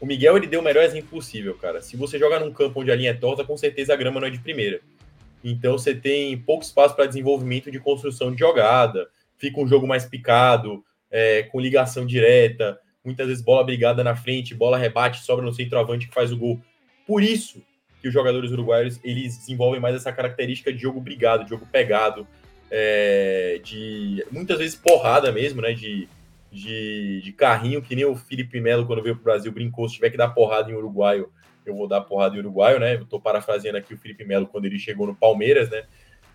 [0.00, 1.80] O Miguel ele deu o melhor exemplo possível, cara.
[1.80, 4.28] Se você joga num campo onde a linha é torta, com certeza a grama não
[4.28, 4.80] é de primeira.
[5.42, 10.04] Então você tem pouco espaço para desenvolvimento de construção de jogada, fica um jogo mais
[10.04, 15.52] picado, é, com ligação direta, muitas vezes bola brigada na frente, bola rebate, sobra no
[15.52, 16.60] centroavante que faz o gol.
[17.06, 17.62] Por isso
[18.04, 22.28] que os jogadores uruguaios eles desenvolvem mais essa característica de jogo brigado, de jogo pegado,
[22.70, 25.72] é, de muitas vezes porrada mesmo, né?
[25.72, 26.06] De,
[26.52, 29.94] de, de, carrinho, que nem o Felipe Melo, quando veio para o Brasil, brincou: se
[29.94, 31.32] tiver que dar porrada em uruguaio,
[31.64, 32.96] eu vou dar porrada em uruguaio, né?
[32.96, 35.84] Eu tô parafraseando aqui o Felipe Melo quando ele chegou no Palmeiras, né?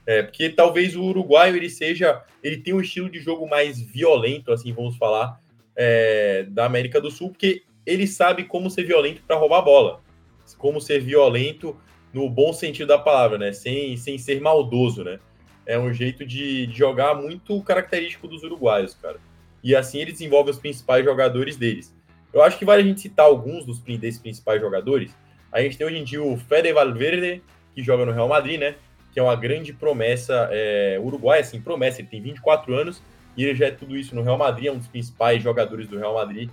[0.08, 4.52] É, porque talvez o uruguaio ele seja, ele tem um estilo de jogo mais violento,
[4.52, 5.40] assim, vamos falar,
[5.76, 10.09] é, da América do Sul, porque ele sabe como ser violento para roubar a bola
[10.58, 11.76] como ser violento
[12.14, 13.54] no bom sentido da palavra, né?
[13.54, 15.20] Sem, sem ser maldoso, né?
[15.66, 19.18] É um jeito de, de jogar muito característico dos uruguaios, cara.
[19.64, 21.94] E assim ele desenvolve os principais jogadores deles.
[22.34, 25.16] Eu acho que vale a gente citar alguns dos desses principais jogadores.
[25.52, 27.42] A gente tem hoje em dia o Fede Valverde,
[27.74, 28.76] que joga no Real Madrid, né?
[29.12, 32.02] Que é uma grande promessa é, uruguaia, assim, promessa.
[32.02, 33.02] Ele tem 24 anos
[33.36, 35.98] e ele já é tudo isso no Real Madrid, é um dos principais jogadores do
[35.98, 36.50] Real Madrid,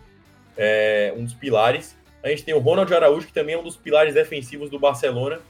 [0.57, 1.97] é, um dos pilares.
[2.27, 5.41] A gente tem o Ronald Araújo, que também é um dos pilares defensivos do Barcelona,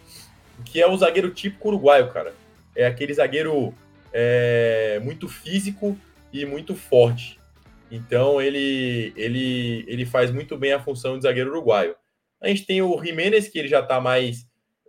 [0.63, 2.35] que é o zagueiro típico uruguaio, cara.
[2.75, 3.73] É aquele zagueiro
[4.13, 5.99] é, muito físico
[6.31, 7.41] e muito forte.
[7.91, 11.97] Então ele, ele, ele faz muito bem a função de zagueiro uruguaio.
[12.43, 14.47] A gente tem o Jiménez, que ele já está mais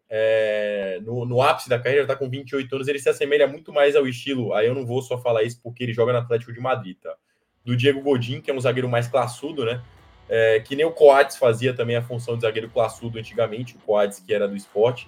[0.09, 3.95] é, no, no, ápice da carreira, está com 28 anos, ele se assemelha muito mais
[3.95, 4.53] ao estilo.
[4.53, 7.15] Aí eu não vou só falar isso porque ele joga no Atlético de Madrid, tá?
[7.63, 9.81] Do Diego Godin, que é um zagueiro mais classudo, né?
[10.29, 14.19] É, que nem o Coates fazia também a função de zagueiro classudo antigamente, o Coates
[14.19, 15.07] que era do esporte,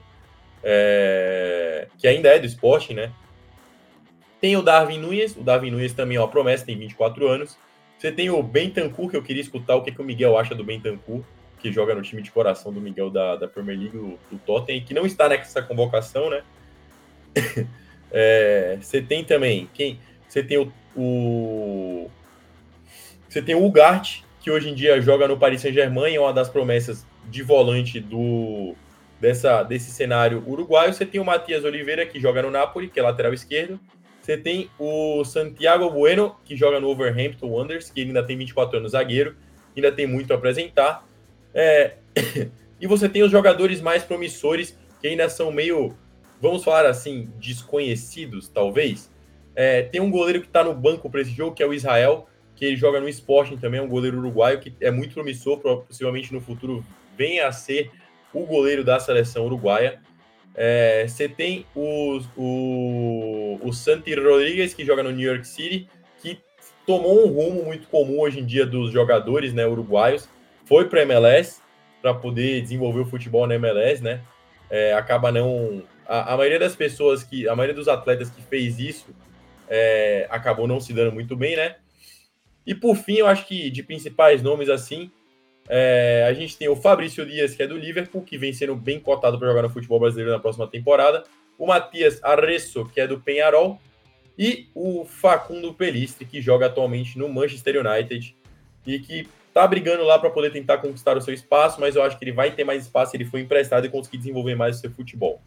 [0.64, 3.12] é, que ainda é do esporte, né?
[4.40, 7.58] Tem o Darwin Nunes, o Darwin Nunes também é uma promessa, tem 24 anos.
[7.98, 10.64] Você tem o Bentancur, que eu queria escutar o que, que o Miguel acha do
[10.64, 11.22] Bentancur,
[11.60, 14.86] que joga no time de coração do Miguel da, da Premier League, do, do Tottenham,
[14.86, 16.44] que não está nessa convocação, né?
[18.10, 20.00] é, você tem também, quem?
[20.28, 22.10] Você tem o, o
[23.28, 26.50] você tem o Ugarte, que hoje em dia joga no Paris Saint-Germain, é uma das
[26.50, 28.76] promessas de volante do
[29.20, 30.94] dessa, desse cenário uruguaio.
[30.94, 33.80] Você tem o Matias Oliveira, que joga no Napoli, que é lateral esquerdo.
[34.22, 38.92] Você tem o Santiago Bueno, que joga no Overhampton Wanderers, que ainda tem 24 anos,
[38.92, 39.36] zagueiro,
[39.76, 41.06] ainda tem muito a apresentar.
[41.54, 41.96] É...
[42.80, 45.96] e você tem os jogadores mais promissores, que ainda são meio,
[46.42, 49.12] vamos falar assim, desconhecidos, talvez.
[49.56, 49.84] É...
[49.84, 52.28] tem um goleiro que está no banco para esse jogo, que é o Israel,
[52.60, 56.34] que ele joga no Sporting também, é um goleiro uruguaio que é muito promissor, possivelmente
[56.34, 56.86] no futuro
[57.18, 57.90] venha a ser
[58.34, 60.02] o goleiro da seleção uruguaia.
[60.54, 65.88] É, você tem o, o, o Santi Rodrigues, que joga no New York City,
[66.22, 66.38] que
[66.86, 70.28] tomou um rumo muito comum hoje em dia dos jogadores né, uruguaios,
[70.66, 71.62] foi para a MLS
[72.02, 74.22] para poder desenvolver o futebol na MLS, né?
[74.70, 75.82] É, acaba não.
[76.06, 77.48] A, a, maioria das pessoas que.
[77.48, 79.08] A maioria dos atletas que fez isso
[79.68, 81.76] é, acabou não se dando muito bem, né?
[82.70, 85.10] E por fim, eu acho que de principais nomes assim,
[85.68, 89.00] é, a gente tem o Fabrício Dias, que é do Liverpool, que vem sendo bem
[89.00, 91.24] cotado para jogar no futebol brasileiro na próxima temporada.
[91.58, 93.82] O Matias Arresso, que é do Penharol.
[94.38, 98.36] E o Facundo Pelistri, que joga atualmente no Manchester United
[98.86, 102.20] e que tá brigando lá para poder tentar conquistar o seu espaço, mas eu acho
[102.20, 104.80] que ele vai ter mais espaço se ele for emprestado e conseguir desenvolver mais o
[104.82, 105.42] seu futebol.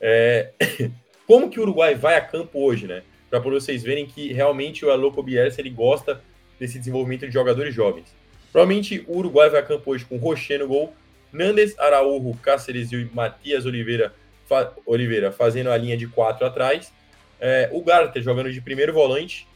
[0.00, 0.50] É...
[1.24, 3.04] Como que o Uruguai vai a campo hoje, né?
[3.30, 6.20] Para vocês verem que realmente o Aloco Bielsa ele gosta
[6.58, 8.14] desse desenvolvimento de jogadores jovens.
[8.52, 10.94] Provavelmente o Uruguai vai a campo hoje com Rocher no gol,
[11.32, 14.14] Nandes, Araújo, Cáceres e Matias Oliveira,
[14.46, 16.92] fa Oliveira fazendo a linha de quatro atrás,
[17.40, 19.46] é, o Garter jogando de primeiro volante,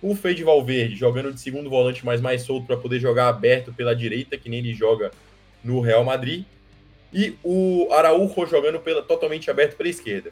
[0.00, 3.94] o Fede Valverde jogando de segundo volante, mas mais solto para poder jogar aberto pela
[3.94, 5.10] direita, que nem ele joga
[5.62, 6.44] no Real Madrid,
[7.12, 10.30] e o Araújo jogando pela, totalmente aberto pela esquerda.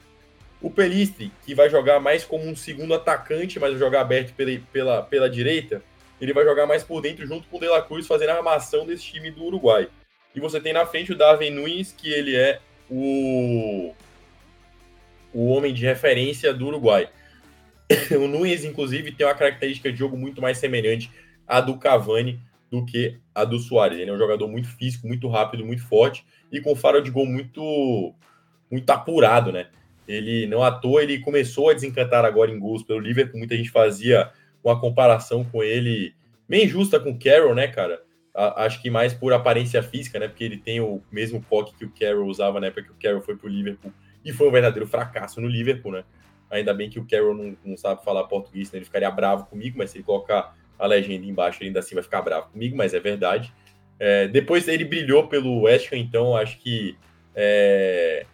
[0.60, 4.58] O Pelistri, que vai jogar mais como um segundo atacante, mas vai jogar aberto pela,
[4.72, 5.82] pela, pela direita,
[6.20, 8.86] ele vai jogar mais por dentro junto com o De La Cruz, fazendo a armação
[8.86, 9.88] desse time do Uruguai.
[10.34, 12.60] E você tem na frente o Darwin Nunes, que ele é
[12.90, 13.94] o,
[15.32, 17.08] o homem de referência do Uruguai.
[18.12, 21.10] o Nunes, inclusive, tem uma característica de jogo muito mais semelhante
[21.46, 22.40] à do Cavani
[22.70, 23.98] do que a do Soares.
[23.98, 27.26] Ele é um jogador muito físico, muito rápido, muito forte e com faro de gol
[27.26, 28.14] muito
[28.70, 29.68] muito apurado, né?
[30.08, 33.38] Ele não à toa, ele começou a desencantar agora em gols pelo Liverpool.
[33.38, 34.30] Muita gente fazia
[34.68, 36.14] uma comparação com ele
[36.48, 38.00] bem injusta com o Carroll, né, cara?
[38.56, 40.28] acho que mais por aparência física, né?
[40.28, 43.22] Porque ele tem o mesmo coque que o Carroll usava na época que o Carroll
[43.22, 43.90] foi pro Liverpool
[44.22, 46.04] e foi um verdadeiro fracasso no Liverpool, né?
[46.50, 48.78] Ainda bem que o Carroll não, não sabe falar português, né?
[48.78, 52.04] ele ficaria bravo comigo, mas se ele colocar a legenda embaixo, ele ainda assim vai
[52.04, 53.52] ficar bravo comigo, mas é verdade.
[53.98, 56.96] É, depois ele brilhou pelo West Ham, então acho que
[57.34, 58.26] é,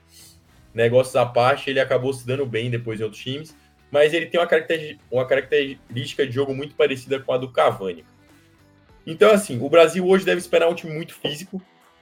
[0.74, 3.56] negócios à parte, ele acabou se dando bem depois em outros times,
[3.92, 8.06] mas ele tem uma característica, uma característica de jogo muito parecida com a do Cavani.
[9.06, 11.60] Então, assim, o Brasil hoje deve esperar um time muito físico,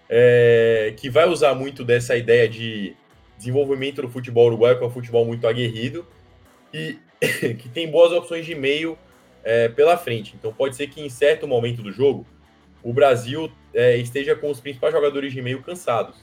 [0.09, 2.95] é, que vai usar muito dessa ideia de
[3.37, 6.07] desenvolvimento do futebol uruguaio, que é um futebol muito aguerrido,
[6.73, 6.97] e
[7.59, 8.97] que tem boas opções de meio
[9.43, 10.37] é, pela frente.
[10.39, 12.25] Então, pode ser que em certo momento do jogo,
[12.85, 16.17] o Brasil é, esteja com os principais jogadores de meio cansados.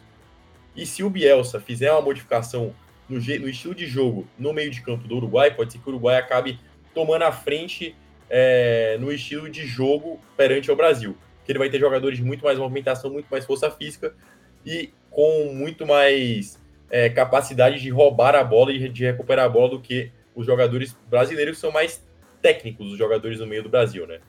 [0.74, 2.74] E se o Bielsa fizer uma modificação
[3.10, 5.90] no, no, estilo de jogo no meio de campo do Uruguai, pode ser que o
[5.90, 6.60] Uruguai acabe
[6.94, 7.96] tomando a frente
[8.30, 11.18] é, no estilo de jogo perante ao Brasil.
[11.46, 14.14] Que ele vai ter jogadores muito mais movimentação, muito mais força física
[14.66, 19.70] e com muito mais é, capacidade de roubar a bola e de recuperar a bola
[19.70, 22.06] do que os jogadores brasileiros, que são mais
[22.42, 24.20] técnicos, os jogadores no meio do Brasil, né?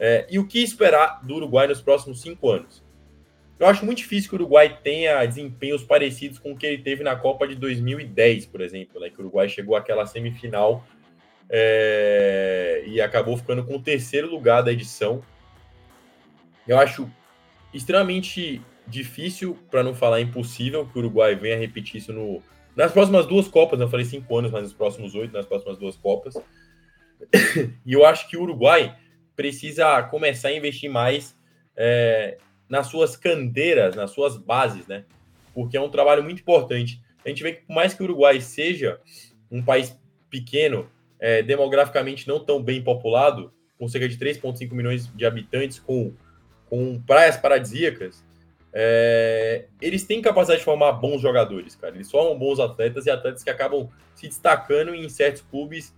[0.00, 2.82] É, e o que esperar do Uruguai nos próximos cinco anos?
[3.58, 7.02] Eu acho muito difícil que o Uruguai tenha desempenhos parecidos com o que ele teve
[7.02, 9.10] na Copa de 2010, por exemplo, né?
[9.10, 10.84] Que o Uruguai chegou àquela semifinal
[11.50, 15.24] é, e acabou ficando com o terceiro lugar da edição.
[16.66, 17.10] Eu acho
[17.74, 22.42] extremamente difícil, para não falar impossível, que o Uruguai venha repetir isso no,
[22.76, 23.80] nas próximas duas Copas.
[23.80, 26.34] Eu falei cinco anos, mas nos próximos oito, nas próximas duas Copas.
[27.84, 28.96] e eu acho que o Uruguai
[29.34, 31.36] precisa começar a investir mais
[31.76, 32.38] é,
[32.68, 35.04] nas suas canteiras, nas suas bases, né?
[35.54, 37.00] Porque é um trabalho muito importante.
[37.24, 39.00] A gente vê que, por mais que o Uruguai seja
[39.50, 39.98] um país
[40.30, 40.88] pequeno,
[41.18, 46.12] é, demograficamente não tão bem populado, com cerca de 3,5 milhões de habitantes, com,
[46.68, 48.24] com praias paradisíacas,
[48.72, 51.94] é, eles têm capacidade de formar bons jogadores, cara.
[51.94, 55.94] Eles formam bons atletas e atletas que acabam se destacando em certos clubes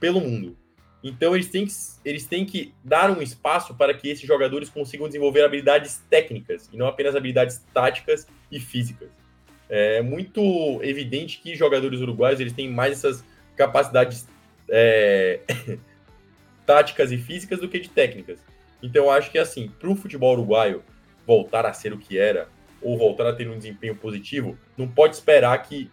[0.00, 0.56] pelo mundo.
[1.02, 1.72] Então eles têm, que,
[2.04, 6.76] eles têm que dar um espaço para que esses jogadores consigam desenvolver habilidades técnicas e
[6.76, 9.08] não apenas habilidades táticas e físicas.
[9.68, 10.40] É muito
[10.82, 13.24] evidente que jogadores uruguaios eles têm mais essas
[13.56, 14.26] capacidades
[14.68, 15.40] é,
[16.64, 18.40] táticas e físicas do que de técnicas.
[18.82, 20.82] Então eu acho que assim, para o futebol uruguaio
[21.26, 22.48] voltar a ser o que era
[22.80, 25.90] ou voltar a ter um desempenho positivo, não pode esperar que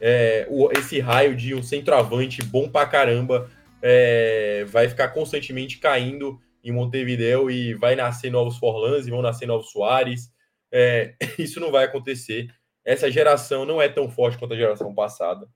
[0.00, 3.48] é, esse raio de um centroavante bom pra caramba
[3.86, 9.44] é, vai ficar constantemente caindo em Montevideo e vai nascer novos Forlans e vão nascer
[9.44, 10.32] novos Soares.
[10.72, 12.48] É, isso não vai acontecer.
[12.82, 15.46] Essa geração não é tão forte quanto a geração passada.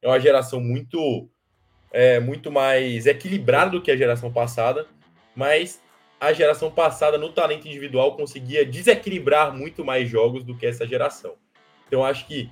[0.00, 1.28] É uma geração muito,
[1.92, 4.86] é, muito mais equilibrada do que a geração passada,
[5.34, 5.82] mas
[6.20, 11.34] a geração passada, no talento individual, conseguia desequilibrar muito mais jogos do que essa geração.
[11.88, 12.48] Então, acho que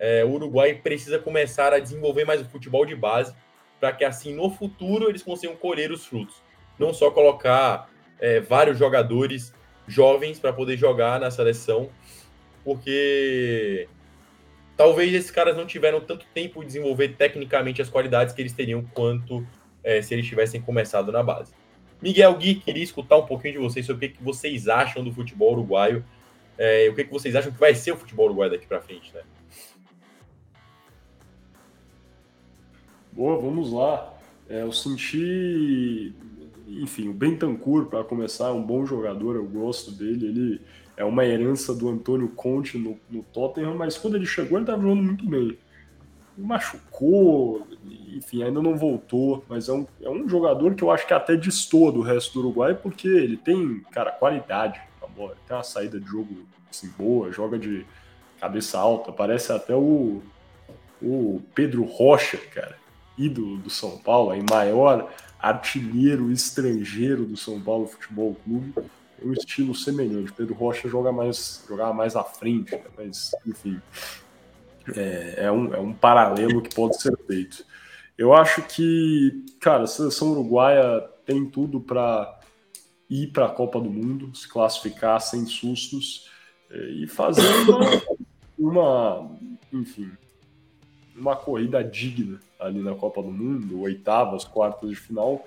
[0.00, 3.32] é, o Uruguai precisa começar a desenvolver mais o futebol de base
[3.80, 6.36] para que assim no futuro eles consigam colher os frutos.
[6.78, 9.52] Não só colocar é, vários jogadores
[9.86, 11.90] jovens para poder jogar na seleção,
[12.64, 13.86] porque
[14.76, 18.82] talvez esses caras não tiveram tanto tempo de desenvolver tecnicamente as qualidades que eles teriam
[18.94, 19.46] quanto
[19.82, 21.52] é, se eles tivessem começado na base.
[22.00, 25.52] Miguel Gui, queria escutar um pouquinho de vocês sobre o que, vocês acham do futebol
[25.52, 26.04] uruguaio,
[26.58, 29.22] é, o que vocês acham que vai ser o futebol uruguaio daqui para frente, né?
[33.14, 34.12] Boa, vamos lá.
[34.48, 36.12] É, eu senti,
[36.66, 40.26] enfim, o Bentancur, para começar, é um bom jogador, eu gosto dele.
[40.26, 40.60] Ele
[40.96, 44.82] é uma herança do Antônio Conte no, no Tottenham, mas quando ele chegou, ele estava
[44.82, 45.56] jogando muito bem.
[46.36, 47.64] Machucou,
[48.12, 51.36] enfim, ainda não voltou, mas é um, é um jogador que eu acho que até
[51.36, 56.00] destoa do resto do Uruguai, porque ele tem, cara, qualidade na bola, tem uma saída
[56.00, 57.86] de jogo assim, boa, joga de
[58.40, 60.20] cabeça alta, parece até o,
[61.00, 62.82] o Pedro Rocha, cara
[63.16, 68.74] ídolo do São Paulo, aí maior artilheiro estrangeiro do São Paulo Futebol Clube,
[69.22, 70.32] um estilo semelhante.
[70.32, 72.84] Pedro Rocha joga mais, jogava mais à frente, né?
[72.96, 73.80] mas enfim,
[74.94, 77.64] é, é, um, é um paralelo que pode ser feito.
[78.16, 82.40] Eu acho que, cara, a seleção uruguaia tem tudo para
[83.08, 86.30] ir para a Copa do Mundo, se classificar sem sustos
[86.70, 88.02] é, e fazer uma,
[88.58, 89.30] uma
[89.72, 90.10] enfim,
[91.14, 95.46] uma corrida digna ali na Copa do Mundo, oitavas, quartas de final.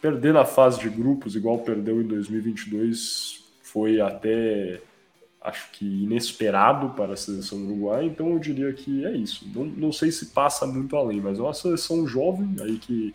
[0.00, 4.80] Perder na fase de grupos, igual perdeu em 2022, foi até
[5.40, 9.48] acho que inesperado para a seleção uruguaia, então eu diria que é isso.
[9.54, 13.14] Não, não sei se passa muito além, mas é uma seleção jovem aí que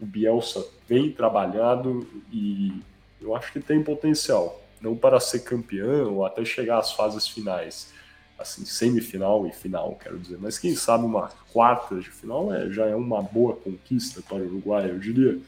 [0.00, 2.72] o Bielsa vem trabalhado e
[3.20, 7.92] eu acho que tem potencial, não para ser campeão ou até chegar às fases finais,
[8.38, 12.86] assim, semifinal e final, quero dizer, mas quem sabe uma quarta de final é, já
[12.86, 15.38] é uma boa conquista para o Uruguai, eu diria.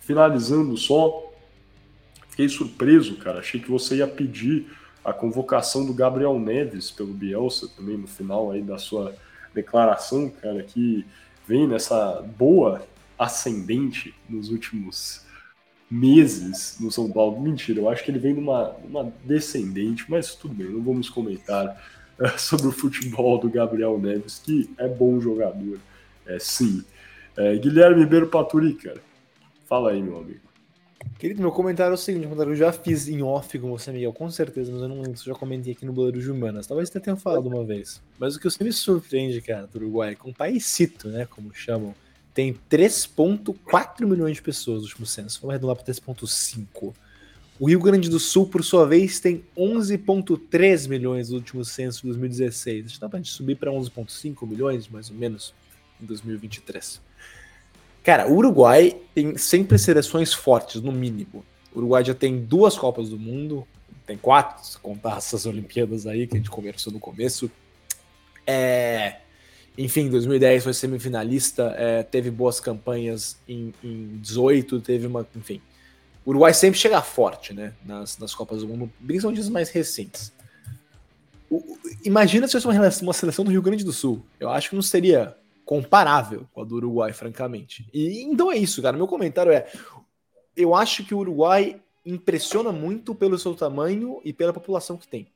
[0.00, 1.32] Finalizando só,
[2.28, 4.66] fiquei surpreso, cara, achei que você ia pedir
[5.04, 9.14] a convocação do Gabriel Neves pelo Bielsa também no final aí da sua
[9.54, 11.06] declaração, cara, que
[11.46, 12.86] vem nessa boa
[13.18, 15.24] ascendente nos últimos
[15.90, 17.40] meses no São Paulo.
[17.40, 21.99] Mentira, eu acho que ele vem numa, numa descendente, mas tudo bem, não vamos comentar
[22.38, 25.78] sobre o futebol do Gabriel Neves, que é bom jogador,
[26.26, 26.84] é sim.
[27.36, 29.00] É, Guilherme Ribeiro Paturi, cara,
[29.66, 30.50] fala aí, meu amigo.
[31.18, 34.30] Querido, meu comentário é o seguinte, eu já fiz em off com você, Miguel, com
[34.30, 36.66] certeza, mas eu não lembro se eu já comentei aqui no Boleiro de Humanas.
[36.66, 38.02] Talvez até tenha falado uma vez.
[38.18, 41.94] Mas o que sempre me surpreende, cara, do Uruguai, com o paísito, né, como chamam,
[42.34, 45.40] tem 3,4 milhões de pessoas no último censo.
[45.40, 46.94] Vamos arredondar para 3,5.
[47.60, 52.06] O Rio Grande do Sul, por sua vez, tem 11,3 milhões no último censo de
[52.06, 52.86] 2016.
[52.86, 55.52] Acho que dá para a gente subir para 11,5 milhões, mais ou menos,
[56.00, 57.02] em 2023.
[58.02, 61.44] Cara, o Uruguai tem sempre seleções fortes, no mínimo.
[61.74, 63.68] O Uruguai já tem duas Copas do Mundo,
[64.06, 67.50] tem quatro, se contar essas Olimpíadas aí que a gente conversou no começo.
[68.46, 69.18] É,
[69.76, 75.28] enfim, 2010 foi semifinalista, é, teve boas campanhas em, em 18, teve uma.
[75.36, 75.60] Enfim.
[76.24, 77.74] O Uruguai sempre chega forte, né?
[77.84, 80.32] Nas, nas Copas do Mundo, principalmente as mais recentes.
[81.50, 84.24] O, imagina se fosse uma, uma seleção do Rio Grande do Sul.
[84.38, 87.86] Eu acho que não seria comparável com a do Uruguai, francamente.
[87.92, 88.96] E então é isso, cara.
[88.96, 89.70] Meu comentário é:
[90.56, 95.28] eu acho que o Uruguai impressiona muito pelo seu tamanho e pela população que tem.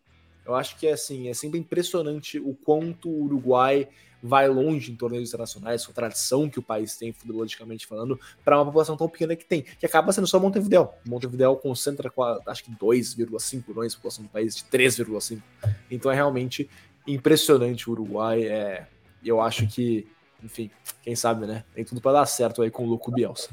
[0.44, 3.88] Eu acho que é assim, é sempre impressionante o quanto o Uruguai
[4.26, 8.56] vai longe em torneios internacionais, com a tradição que o país tem, futebolisticamente falando, para
[8.56, 10.88] uma população tão pequena que tem, que acaba sendo só Montevideo.
[11.06, 12.10] Montevideo concentra,
[12.46, 15.42] acho que 2,5 milhões de população do país, de 3,5.
[15.90, 16.70] Então é realmente
[17.06, 18.44] impressionante o Uruguai.
[18.44, 18.86] É,
[19.22, 20.08] eu acho que
[20.42, 20.70] enfim,
[21.02, 21.64] quem sabe, né?
[21.74, 23.50] Tem tudo para dar certo aí com o Louco Bielsa.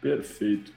[0.00, 0.72] Perfeito.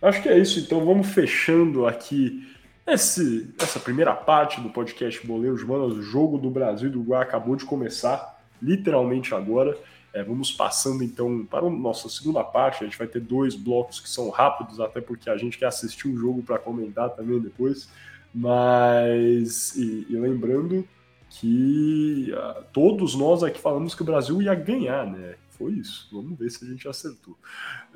[0.00, 2.48] Acho que é isso, então vamos fechando aqui
[2.92, 5.96] esse, essa primeira parte do podcast Boleiros Manos.
[5.96, 9.76] O jogo do Brasil e do Uruguai acabou de começar, literalmente agora.
[10.12, 12.82] É, vamos passando então para a nossa segunda parte.
[12.82, 16.08] A gente vai ter dois blocos que são rápidos, até porque a gente quer assistir
[16.08, 17.88] o jogo para comentar também depois.
[18.34, 20.86] Mas, e, e lembrando
[21.28, 25.36] que uh, todos nós aqui falamos que o Brasil ia ganhar, né?
[25.50, 26.08] Foi isso.
[26.12, 27.36] Vamos ver se a gente acertou.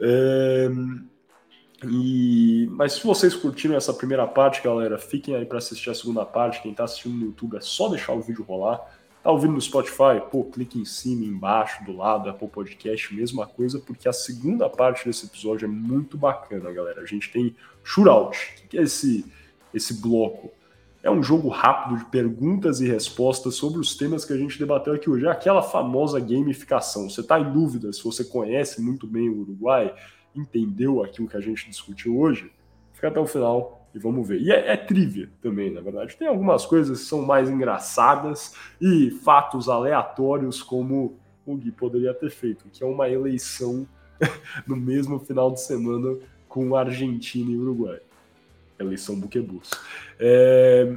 [0.01, 0.69] É,
[1.83, 6.25] e, mas se vocês curtiram essa primeira parte, galera, fiquem aí para assistir a segunda
[6.25, 6.63] parte.
[6.63, 8.81] Quem está assistindo no YouTube é só deixar o vídeo rolar.
[9.23, 10.21] Tá ouvindo no Spotify?
[10.31, 15.07] Pô, clique em cima, embaixo, do lado, Apple Podcast, mesma coisa, porque a segunda parte
[15.07, 17.01] desse episódio é muito bacana, galera.
[17.01, 18.39] A gente tem Shootout.
[18.65, 19.25] O que é esse,
[19.73, 20.53] esse bloco?
[21.03, 24.95] É um jogo rápido de perguntas e respostas sobre os temas que a gente debateu
[24.95, 25.27] aqui hoje.
[25.27, 27.09] É aquela famosa gamificação.
[27.09, 29.95] Você está em dúvida se você conhece muito bem o Uruguai,
[30.35, 32.51] entendeu aquilo que a gente discutiu hoje?
[32.93, 34.41] Fica até o final e vamos ver.
[34.41, 36.17] E é, é trivia também, na verdade.
[36.17, 41.17] Tem algumas coisas que são mais engraçadas e fatos aleatórios, como
[41.47, 43.87] o Gui poderia ter feito, que é uma eleição
[44.67, 46.17] no mesmo final de semana
[46.49, 48.01] com Argentina e Uruguai
[48.79, 49.71] eleição buquebus.
[50.19, 50.95] É,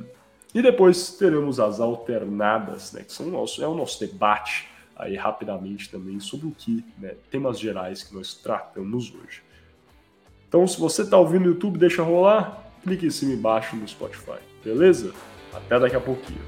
[0.54, 4.68] e depois teremos as alternadas, né, que são o nosso, é o nosso debate
[4.98, 9.44] aí rapidamente também sobre o que, né, temas gerais que nós tratamos hoje.
[10.48, 14.40] Então, se você está ouvindo no YouTube, deixa rolar, clique em cima embaixo no Spotify,
[14.64, 15.14] beleza?
[15.54, 16.42] Até daqui a pouquinho.